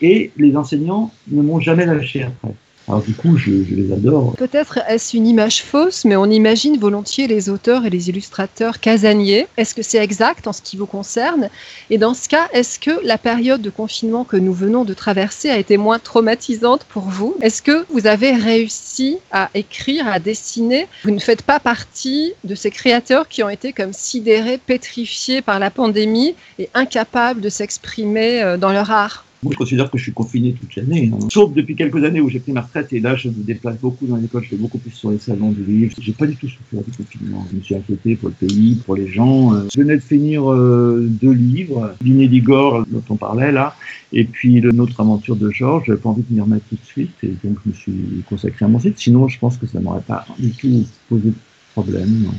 Et 0.00 0.32
les 0.36 0.56
enseignants 0.56 1.12
ne 1.28 1.42
m'ont 1.42 1.60
jamais 1.60 1.86
lâché 1.86 2.22
après. 2.22 2.54
Alors 2.86 3.00
du 3.00 3.14
coup, 3.14 3.38
je, 3.38 3.50
les 3.50 3.92
adore. 3.92 4.34
Peut-être 4.36 4.78
est-ce 4.88 5.16
une 5.16 5.26
image 5.26 5.62
fausse, 5.62 6.04
mais 6.04 6.16
on 6.16 6.26
imagine 6.26 6.78
volontiers 6.78 7.26
les 7.26 7.48
auteurs 7.48 7.86
et 7.86 7.90
les 7.90 8.10
illustrateurs 8.10 8.78
casaniers. 8.78 9.46
Est-ce 9.56 9.74
que 9.74 9.82
c'est 9.82 9.98
exact 9.98 10.46
en 10.46 10.52
ce 10.52 10.60
qui 10.60 10.76
vous 10.76 10.86
concerne? 10.86 11.48
Et 11.88 11.96
dans 11.96 12.12
ce 12.12 12.28
cas, 12.28 12.48
est-ce 12.52 12.78
que 12.78 12.90
la 13.02 13.16
période 13.16 13.62
de 13.62 13.70
confinement 13.70 14.24
que 14.24 14.36
nous 14.36 14.52
venons 14.52 14.84
de 14.84 14.92
traverser 14.92 15.48
a 15.48 15.56
été 15.56 15.78
moins 15.78 15.98
traumatisante 15.98 16.84
pour 16.84 17.04
vous? 17.04 17.36
Est-ce 17.40 17.62
que 17.62 17.86
vous 17.88 18.06
avez 18.06 18.32
réussi 18.32 19.16
à 19.32 19.48
écrire, 19.54 20.06
à 20.06 20.18
dessiner? 20.18 20.86
Vous 21.04 21.10
ne 21.10 21.20
faites 21.20 21.42
pas 21.42 21.60
partie 21.60 22.34
de 22.44 22.54
ces 22.54 22.70
créateurs 22.70 23.28
qui 23.28 23.42
ont 23.42 23.48
été 23.48 23.72
comme 23.72 23.94
sidérés, 23.94 24.58
pétrifiés 24.58 25.40
par 25.40 25.58
la 25.58 25.70
pandémie 25.70 26.34
et 26.58 26.68
incapables 26.74 27.40
de 27.40 27.48
s'exprimer 27.48 28.42
euh, 28.42 28.58
dans 28.58 28.72
leur 28.72 28.90
art? 28.90 29.24
Moi, 29.44 29.52
je 29.52 29.58
considère 29.58 29.90
que 29.90 29.98
je 29.98 30.04
suis 30.04 30.12
confiné 30.12 30.54
toute 30.54 30.74
l'année. 30.74 31.12
Hein. 31.12 31.18
Sauf 31.30 31.52
depuis 31.52 31.76
quelques 31.76 32.02
années 32.02 32.22
où 32.22 32.30
j'ai 32.30 32.40
pris 32.40 32.52
ma 32.52 32.62
retraite 32.62 32.92
et 32.94 33.00
là, 33.00 33.14
je 33.14 33.28
me 33.28 33.42
déplace 33.42 33.76
beaucoup 33.78 34.06
dans 34.06 34.16
l'école, 34.16 34.42
je 34.42 34.48
fais 34.48 34.56
beaucoup 34.56 34.78
plus 34.78 34.90
sur 34.90 35.10
les 35.10 35.18
salons 35.18 35.50
du 35.50 35.62
livre. 35.62 35.94
J'ai 36.00 36.12
pas 36.12 36.26
du 36.26 36.34
tout 36.34 36.48
souffert 36.48 36.82
du 36.82 36.90
confinement. 36.96 37.46
Je 37.50 37.56
me 37.58 37.62
suis 37.62 37.74
inquiété 37.74 38.16
pour 38.16 38.30
le 38.30 38.34
pays, 38.34 38.76
pour 38.86 38.96
les 38.96 39.06
gens. 39.06 39.54
Euh, 39.54 39.68
je 39.74 39.80
venais 39.82 39.96
de 39.96 40.02
finir 40.02 40.50
euh, 40.50 41.06
deux 41.06 41.32
livres, 41.32 41.94
d'Igor, 42.00 42.86
dont 42.86 43.02
on 43.10 43.16
parlait 43.16 43.52
là, 43.52 43.76
et 44.12 44.24
puis 44.24 44.62
Notre 44.62 45.00
aventure 45.00 45.36
de 45.36 45.50
Georges. 45.50 45.84
J'avais 45.88 46.00
pas 46.00 46.08
envie 46.08 46.22
de 46.22 46.34
m'y 46.34 46.40
remettre 46.40 46.64
tout 46.70 46.76
de 46.76 46.86
suite 46.86 47.12
et 47.22 47.34
donc 47.44 47.58
je 47.64 47.68
me 47.68 47.74
suis 47.74 48.24
consacré 48.26 48.64
à 48.64 48.68
mon 48.68 48.80
site. 48.80 48.98
Sinon, 48.98 49.28
je 49.28 49.38
pense 49.38 49.58
que 49.58 49.66
ça 49.66 49.78
m'aurait 49.78 50.00
pas 50.00 50.24
du 50.38 50.52
tout 50.52 50.86
posé 51.10 51.28
de 51.28 51.34
problème. 51.74 52.30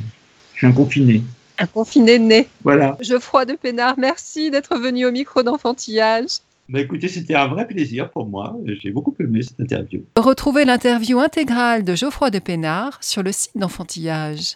Je 0.54 0.58
suis 0.58 0.66
un 0.66 0.72
confiné. 0.72 1.22
Un 1.58 1.66
confiné 1.66 2.18
né. 2.18 2.48
Voilà. 2.64 2.98
Geoffroy 3.00 3.44
de 3.44 3.54
Pénard, 3.54 3.94
merci 3.96 4.50
d'être 4.50 4.76
venu 4.76 5.06
au 5.06 5.12
micro 5.12 5.44
d'enfantillage. 5.44 6.40
Bah 6.68 6.80
écoutez, 6.80 7.08
c'était 7.08 7.34
un 7.34 7.46
vrai 7.46 7.66
plaisir 7.66 8.10
pour 8.10 8.26
moi. 8.26 8.56
J'ai 8.64 8.90
beaucoup 8.90 9.14
aimé 9.20 9.42
cette 9.42 9.60
interview. 9.60 10.02
Retrouvez 10.16 10.64
l'interview 10.64 11.20
intégrale 11.20 11.84
de 11.84 11.94
Geoffroy 11.94 12.30
de 12.30 12.40
Pénard 12.40 12.98
sur 13.02 13.22
le 13.22 13.30
site 13.32 13.52
d'enfantillage. 13.54 14.54